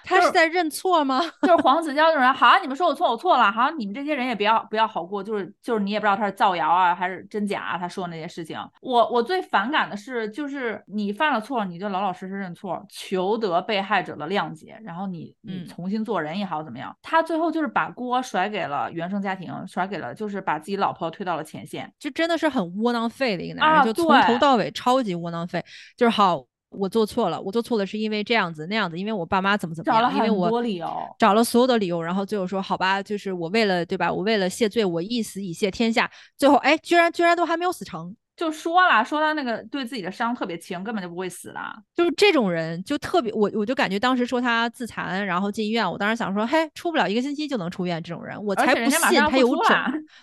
[0.03, 1.19] 他是是在认错吗？
[1.41, 8.59] 就是黄 子佼这种人，好像你们说我错，我错了，好像你们这些人也不要不要好过，就是就是你也不知道他是造谣啊还是真假啊，他说的那些事情。
[8.81, 16.95] 我我最反感的是，就是你犯了错，你就老老实实认错，求得被害者的谅解，然后你你嗯重新做人也好怎么样。
[17.01, 21.91] 他最后就是把锅甩给了原生家庭，甩给了就是把自己老婆推到了前线。
[21.99, 25.63] 就真的是很窝囊废的一个男人，啊就从头到尾超级窝囊废。
[25.97, 30.87] 就是好，我做错了，我做错了是因为这样子那样子，因为我爸妈怎么怎么样，因为找了很多我理由
[31.17, 36.09] 找了所有的理由，然后最后说好吧，就是我为了对吧，我为了谢罪，我一死以谢天下。
[36.37, 38.15] 最后哎，居然居然都还没有死成。
[38.41, 41.61] 就说了，说他那个对自己的伤特别轻，根本就不会死的。
[41.93, 49.67] 就是这种人就特别，我我就感觉当时说他自残，然后进医院，我当时想说，嘿，出不了一个星期就能出院，这种人我才不信他有种，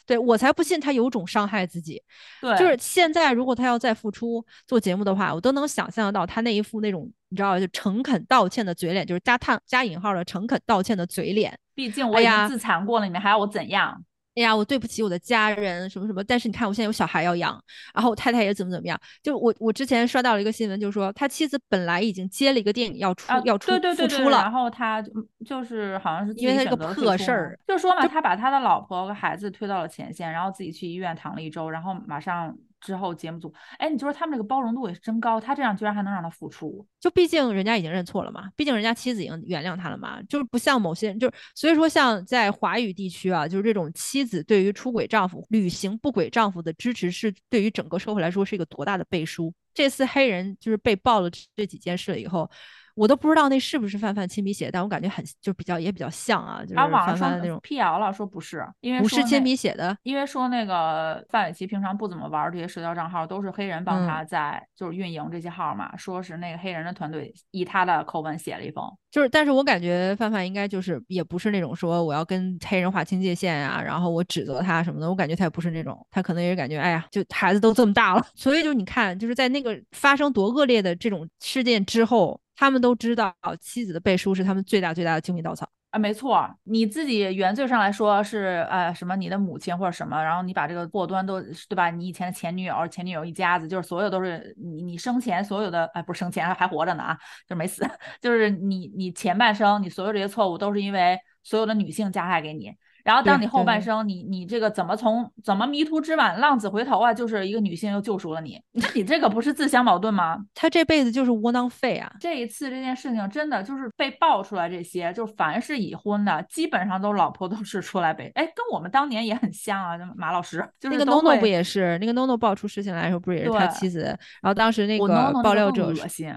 [0.04, 2.02] 对我才不信他有种伤害自己。
[2.42, 11.56] 对，就是现在，如果他要再复出做节目的话，我都能想象得到他那一副那种你知道，就诚恳道歉的嘴脸，就是加叹加引号的诚恳道歉的嘴脸。
[11.72, 14.02] 毕竟我已经自残过了，你们还要我怎样？
[14.38, 16.22] 哎呀，我对不起我的家人，什么什么。
[16.22, 17.60] 但是你看，我现在有小孩要养，
[17.92, 18.96] 然后我太太也怎么怎么样。
[19.20, 25.12] 就我我之前刷到了一个新闻，就是说他妻子本来已经接了一个电影要出、啊，要出对对对对，了然，后他就
[25.44, 49.52] 就是好像是因为他这个破事儿就说嘛，他把他的老婆和孩子推到了前线，然后自己去医院躺了一周，然后马上之后节目组，哎，你就说他们这个包容度也是真高，他这样居然还能让他复出，就毕竟人家已经认错了嘛，毕竟人家妻子已经原谅他了嘛，就是不像某些人，就是所以说像在华语地区啊，就是这种妻子对于出轨丈夫、履行不轨丈夫的支持，是对于整个社会来说是一个多大的背书。
[49.74, 52.50] 这次黑人就是被爆了这几件事了以后。
[52.98, 64.08] 我都不知道那是不是范范亲笔写的，但我感觉很就比较也比较像啊，就是范范的那种，辟谣了，说不是，因为不是亲笔写的，因为说那个范玮琪平常不怎么玩这些社交账号，都是黑人帮嗯。
[64.08, 85.68] 他在就是运营这些号嘛，说是那个黑人的团队以他的口吻写了一封，就是，但是我感觉范范应该就是也不是那种说我要跟黑人划清界限啊，然后我指责他什么的，我感觉他也不是那种，他可能也是感觉，哎呀，就孩子都这么大了， 所以就你看，就是在那个发生多恶劣的这种事件之后，他们都知道妻子的背书是他们最大最大的救命稻草。
[85.90, 91.88] 啊，没错，你自己原罪上来说是呃什么你的母亲或者什么，然后你把这个祸端都对吧？
[91.88, 97.14] 你以前的前女友、前女友一家子，就是所有都是你你生前所有的哎不是生前还活着呢啊，
[97.46, 97.86] 就是没死，
[98.20, 102.72] 就是你你前半生你所有这些错误都是因为所有的女性加害给你。
[103.08, 107.14] 然后当你后半生，你你这个怎么从怎么迷途知返，浪子回头啊？
[107.14, 110.44] 就是一个女性又救赎了你， 那你这个不是自相矛盾吗？
[110.54, 112.12] 他这辈子就是窝囊废啊！
[112.20, 121.98] 这一次这件事情真的就是被爆出来，这些就凡是已婚的，基本上都老婆都是出来被，哎，跟我们当年也很像啊，马老师就是那个都 NONO 不也是？
[122.00, 124.02] 那个 NONO 爆出事情来的时候，不是也是他妻子？
[124.42, 125.94] 然后当时那个爆料者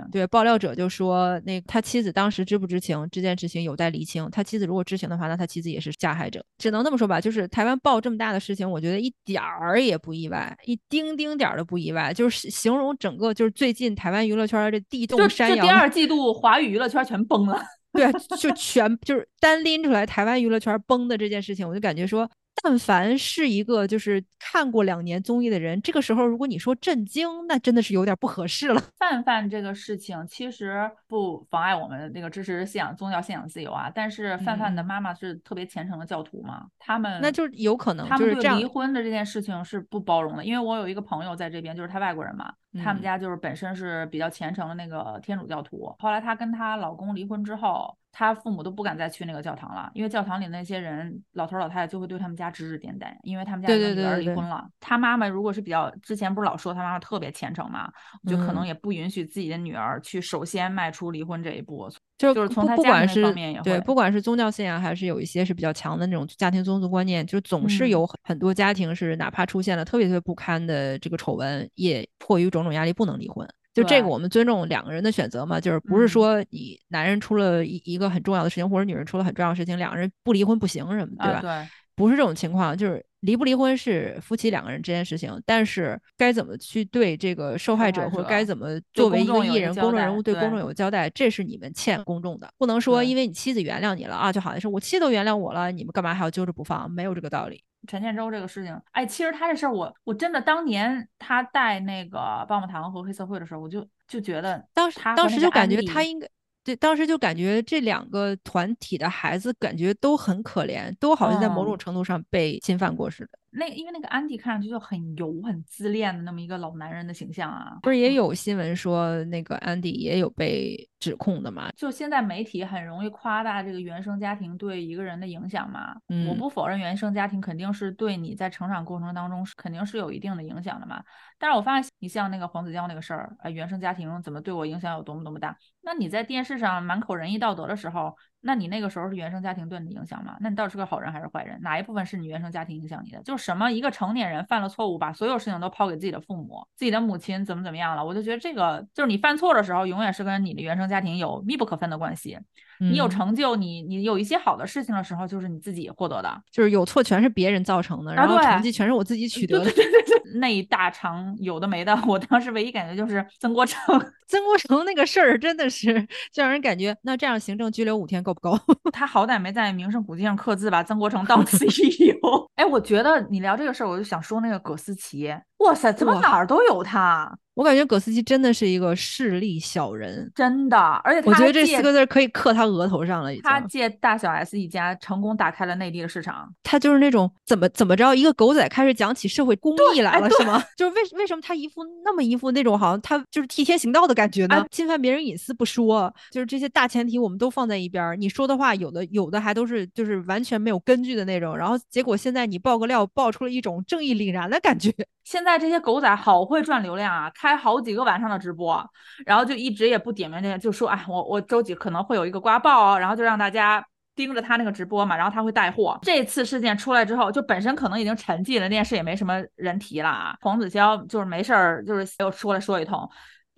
[0.10, 4.26] 对，爆料者就说，那他妻子当时知不知情这件事情有待厘清。
[4.32, 6.42] 他妻子如果知情的话，那他妻子也是加害者。
[6.62, 12.14] 只能这么说吧，就是台湾爆这么大的事情，我觉得一点儿也不意外，一丁丁点儿都不意外。
[12.14, 17.60] 就是形容整个就是最近台湾娱乐圈这地动山摇，就第二季度华语娱乐圈全崩了。
[17.92, 22.30] 对，就全就是单拎出来台湾娱乐圈崩的这件事情，我就感觉说。
[22.64, 28.82] 但凡是一个就是看过两年综艺的人，这个时候如果你说震惊，那真的是有点不合适了。
[29.00, 33.92] 范范这个事情其实不妨碍我们那个支持信仰宗教信仰自由啊。
[33.94, 40.46] 但是范范的妈妈是特别虔诚的教徒嘛，他们那就有可能他们对离婚的这件事情是不包容的。
[40.46, 42.54] 因为我有一个朋友在这边，就是他外国人嘛，
[42.84, 47.98] 他们家就是本身是比较虔诚的那个天主教徒，后来她跟她老公离婚之后。
[48.12, 54.68] 他父母都不敢再去那个教堂了，因为教堂里那些人老头老太太就会对他们家指指点点，因为他们家女儿离婚了。
[54.80, 57.90] 他妈妈如果是比较之前不是老说他妈妈特别虔诚嘛，
[58.28, 61.90] 就可能也不允许自己的女儿去首先迈出离婚这一步。
[62.18, 73.48] 就就是从他家庭方面也对，不管是宗教信仰还是有一些是比较强的那种家庭宗族观念，就总是有很多家庭是哪怕出现了特别特别不堪的这个丑闻，也迫于种种压力不能离婚。
[73.74, 81.40] 就这个，我们尊重两个人的选择嘛，就是不是说你男人出了一一个很重要的事情，或者女人出了很重要的事情，两个人不离婚不行什么，对吧？
[81.42, 96.92] 对，不是这种情况，就是离不离婚是夫妻两个人这件事情，但是该怎么去对这个受害者，或者该怎么作为一个艺人、公众人物对公众有个交代，这是你们欠公众的，不能说因为你妻子原谅你了啊，就好像是我妻子都原谅我了，你们干嘛还要揪着不放？
[96.92, 97.64] 没有这个道理。
[97.88, 102.18] 陈建州这个事情，哎，其实他这事儿，我我真的当年他带那个
[102.48, 106.28] 棒棒糖和黑社会的时候，我就就觉得当时当时就感觉他应该
[106.64, 113.41] 对，当时就感觉这两个团体的孩子感觉都很可怜，都好像在某种程度上被侵犯过似的。
[113.54, 121.70] 那因为那个安迪看上去就很油、很自恋的那么一个老男人的形象啊，不是也有新闻说那个安迪也有被指控的嘛？
[121.76, 125.96] 就现在媒体很容易夸大这个原生家庭对一个人的影响嘛。
[126.10, 131.04] 嗯，我不否认原生家庭肯定是对你在成长过程当中是肯定是有一定的影响的嘛。
[131.38, 135.58] 但是我发现你像那个黄子佼那个事儿，哎，原生家庭怎么对我影响有多么多么大？
[135.82, 138.16] 那你在电视上满口仁义道德的时候。
[138.42, 140.36] 那你那个时候是原生家庭对你的影响吗？
[140.42, 141.62] 那你到底是个好人还是坏人？
[141.62, 143.22] 哪一部分是你原生家庭影响你的？
[143.24, 148.04] 就是什么一个成年人犯了错误，把所有事情都抛给自己的父母，自己的母亲怎么怎么样了？
[148.04, 152.40] 我就觉得这个就是你犯错的时候，永远是跟你的原生家庭有密不可分的关系。
[152.82, 159.66] 你有成就，你你有一些好的事情的时候，就是你自己获得的，就是有错全是别人造成的，然后成绩全是我自己取得的。
[159.66, 163.80] 对对对对，那一大长有的没的，我当时唯一感觉就是曾国成，
[164.28, 165.94] 曾国成那个事儿真的是
[166.32, 168.58] 就让人感觉，那这样行政拘留五天够不够？
[168.92, 170.84] 他好歹没在名胜古迹上刻字吧？
[170.84, 172.51] 曾国成到此一游。
[172.62, 177.36] 哎，我觉得你聊这个事儿，我就想说那个葛思琪，哇塞，怎么哪儿都有他？
[177.56, 183.34] 我感觉葛思琪真的是一个势利小人，真的，而且我觉得这四个字可以刻他额头上了。
[183.34, 186.50] 已经，他借大小 S 一家成功打开了内地的市场。
[186.64, 190.64] 他就是那种怎么怎么着，一个狗仔开始讲起社会公益来了，是吗？
[190.78, 194.66] 就是为为什么他一副那么一副那种好像他就是替天行道的感觉呢？
[194.72, 201.56] 侵犯别人隐私不说，就是这些大前提我们都放在一边，你说的话有的有的还都是就是完全没有根据的那种。
[201.56, 204.94] 然后结果现在你爆个料，爆出了一种正义凛然的感觉。
[205.24, 208.86] 现在这些狗仔好会赚流量啊，开好几个晚上的直播，
[209.26, 213.84] 然后就一直也不点名这些，就说哎，我我周几可能会有一个瓜爆，然后就让大家
[214.14, 215.98] 盯着他那个直播嘛，然后他会带货。
[216.02, 220.36] 这次事件出来之后，就本身可能已经沉寂了，那件事也没什么人提了啊。
[220.42, 223.10] 黄子佼就是没事儿，就是又说来说一通。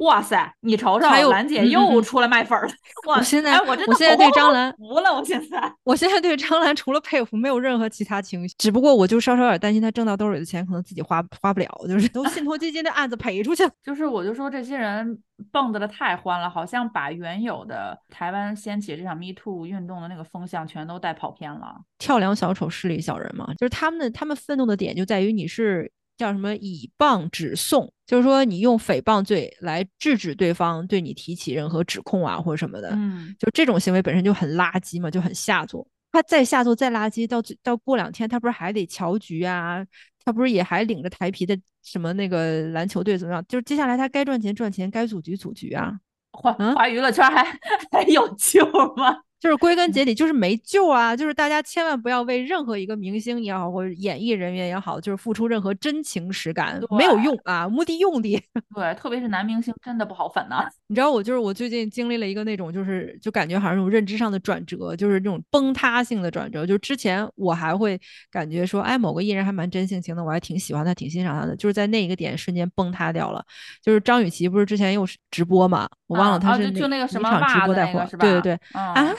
[0.04, 2.68] 哇塞，你瞅瞅，兰姐又出来卖粉了。
[3.08, 5.14] 我现在，我我现在对张兰服了。
[5.14, 8.54] 我现在，我现在对张兰除了佩服，没有任何其他情绪。
[8.58, 13.72] 只不过我就稍稍有点担心，她挣到兜里的钱可能自己花花不了，就是都信托基金的案子赔出去了。
[13.84, 15.18] 就是我就说这些人
[15.52, 21.76] 蹦跶的太欢了，好像把原有的台湾掀起这场 Me Too 运动的那个风向全都带跑偏了。
[21.98, 25.92] 跳梁小丑，势利小人嘛，就是他们的他们愤怒的点就在于你是。
[26.18, 35.88] 叫什么以谤止讼，就是说你用诽谤罪来制止对方对你提起任何指控啊，或者什么的，嗯，就这种行为本身就很垃圾嘛，就很下作。
[36.12, 39.84] 他再下作再垃圾，到到过两天他不是还得乔局啊？
[40.24, 43.44] 他不是也还领着台皮的什么那个篮球队怎么样？
[43.48, 46.00] 就是接下来他该赚钱赚钱，该组局组局啊。
[46.32, 47.44] 华华娱乐圈还
[47.92, 48.64] 还有救
[48.96, 49.18] 吗？
[49.44, 51.14] 就是归根结底就是没救啊！
[51.14, 58.42] 就是大家千万不要为任何一个明星也好，或者演艺人员也好，就是付出任何真情实感，没有用啊，目的用的。
[58.74, 60.66] 对，特别是男明星真的不好粉呐。
[60.88, 66.66] 你知道我就是我最近经历了一个那种就是就感觉好像那种认知上的转折，就是那种崩塌性的转折。
[66.66, 68.00] 就之前我还会
[68.32, 71.54] 感觉说，哎，某个艺人还蛮真性情的，我还挺喜欢他，挺欣赏他的。
[71.58, 73.44] 就是在那一个点瞬间崩塌掉了。
[73.82, 75.90] 就是张雨绮不是之前又是直播嘛？
[76.08, 79.14] 我忘了他是就那个什么场直播带货，对对对啊。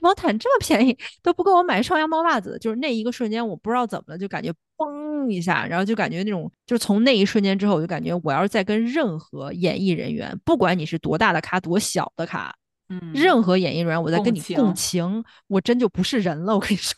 [0.00, 2.58] 毛毯这么便宜， 都不够我买双羊毛袜子。
[2.60, 12.54] 就是那一个瞬间，我不知道怎么了，就感觉嘣一下，然后就感觉那种，就是从那一瞬间之后，我就感觉我要是再跟任何演艺人员，不管你是多大的咖，多小的咖，
[12.88, 16.54] 嗯，任何演艺人员，我在跟你共情共情，我真就不是人了。
[16.54, 16.94] 我跟你说，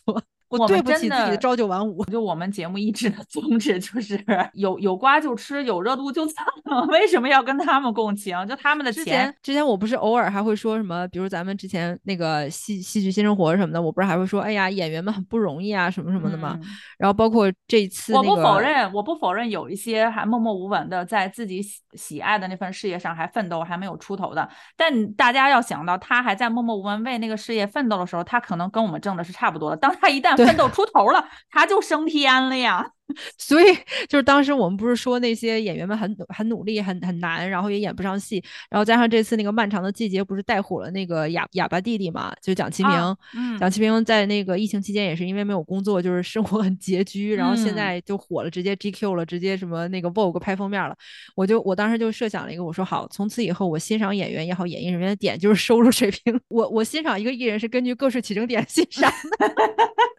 [0.49, 2.05] 我我对不起自己的的朝九晚五。
[2.07, 4.23] 就我们节目一直的宗旨就是
[4.55, 6.45] 有有瓜就吃，有热度就蹭。
[6.89, 8.37] 为什么要跟他们共情？
[8.47, 16.59] 就他们的之钱前，之前我不是偶尔还会说什么，比如咱们之前那个戏戏剧新生活什么的，我不是还会说，哎呀，演员们很不容易啊，什么什么的嘛。
[16.63, 16.69] 嗯
[16.99, 24.49] 然后包括这一次、我那个，不否认，我不否认有一些还默默无闻的在自己喜喜爱的那份事业上还奋斗，还没有出头的。
[24.77, 29.77] 但大家要想到，他还在默默无闻为那个事业奋斗的时候，他可能跟我们挣的是差不多的。
[29.77, 32.93] 当他一旦对奋斗出头了，他就升天了呀。
[33.37, 33.65] 所以
[34.09, 50.97] 就是当时我们不是说那些演员们很努很努力，很很难，然后也演不上戏，然后加上这次那个漫长的季节不是带火了那个哑哑巴弟弟嘛，就蒋奇明，啊嗯蒋奇明在那个疫情期间也是因为没有工作，就是生活很拮据，然后现嗯在就火了，直接 GQ 了，直接什么那个 Vogue 拍封面了。
[51.35, 56.39] 我就我当时就设想了一个，我说好，从此以后我欣赏演员也好，演艺人员的点就是收入水平。
[56.49, 59.55] 我我欣赏一个艺人是根据个税起征点欣赏的。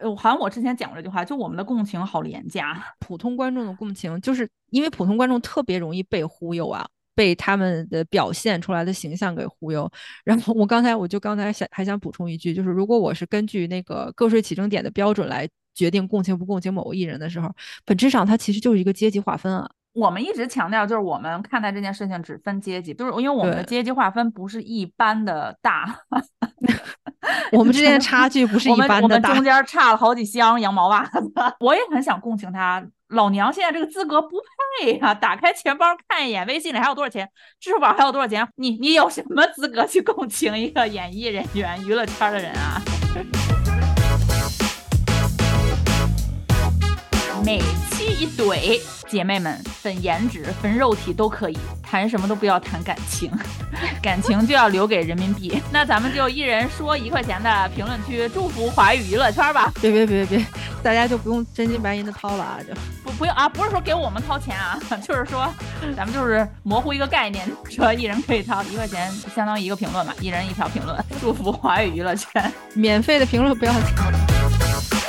[0.00, 2.79] 呃好像我之前讲过这句话，就我们的共情好廉价。
[2.98, 9.90] 普通观众的共情，就是因为普通观众特别容易被忽悠啊，被他们的表现出来的形象给忽悠。
[10.24, 17.54] 然后我刚才我就刚才想还想补充一句，就是如果我是根据那个个税起征点的标准来决定共情不共情某个艺人的时候，
[17.84, 19.70] 本质上它其实就是一个阶级划分啊。
[19.92, 25.84] 我们一直强调，就是我们看待这件事情只分阶级，就是因为我们的阶级划分不是一般的大，
[27.50, 29.42] 我们之间的差距不是一般的大我们中。
[29.42, 31.32] 间差 了好几箱羊毛袜子。
[31.58, 34.36] 我也很想共情他，老娘现在这个资格不
[34.80, 37.28] 配呀、打开钱包看一眼，微信里还有多少钱，
[37.58, 38.46] 支付宝还有多少钱？
[38.54, 42.80] 你你有什么资格去共情一个演艺人员、娱乐圈的人啊？
[47.44, 47.58] 每
[47.90, 48.78] 期一怼，
[49.10, 53.28] 姐妹们分颜值、分肉体都可以，谈什么都不要谈感情，
[54.00, 55.60] 感情就要留给人民币。
[55.72, 59.72] 那咱们就一人说一块钱的评论区，祝福华语娱乐圈吧。
[59.80, 60.44] 别别别别，
[60.80, 62.58] 大家就不用真金白银的掏了啊！
[62.66, 65.52] 就不不用啊，不是说给我们掏钱啊， 就是说
[65.96, 72.52] 咱们就是模糊一个概念，说一人可以掏一块钱，相当于一个评论嘛，一人一条评论，祝福华语娱乐圈。
[72.74, 74.99] 免费的评论不要钱。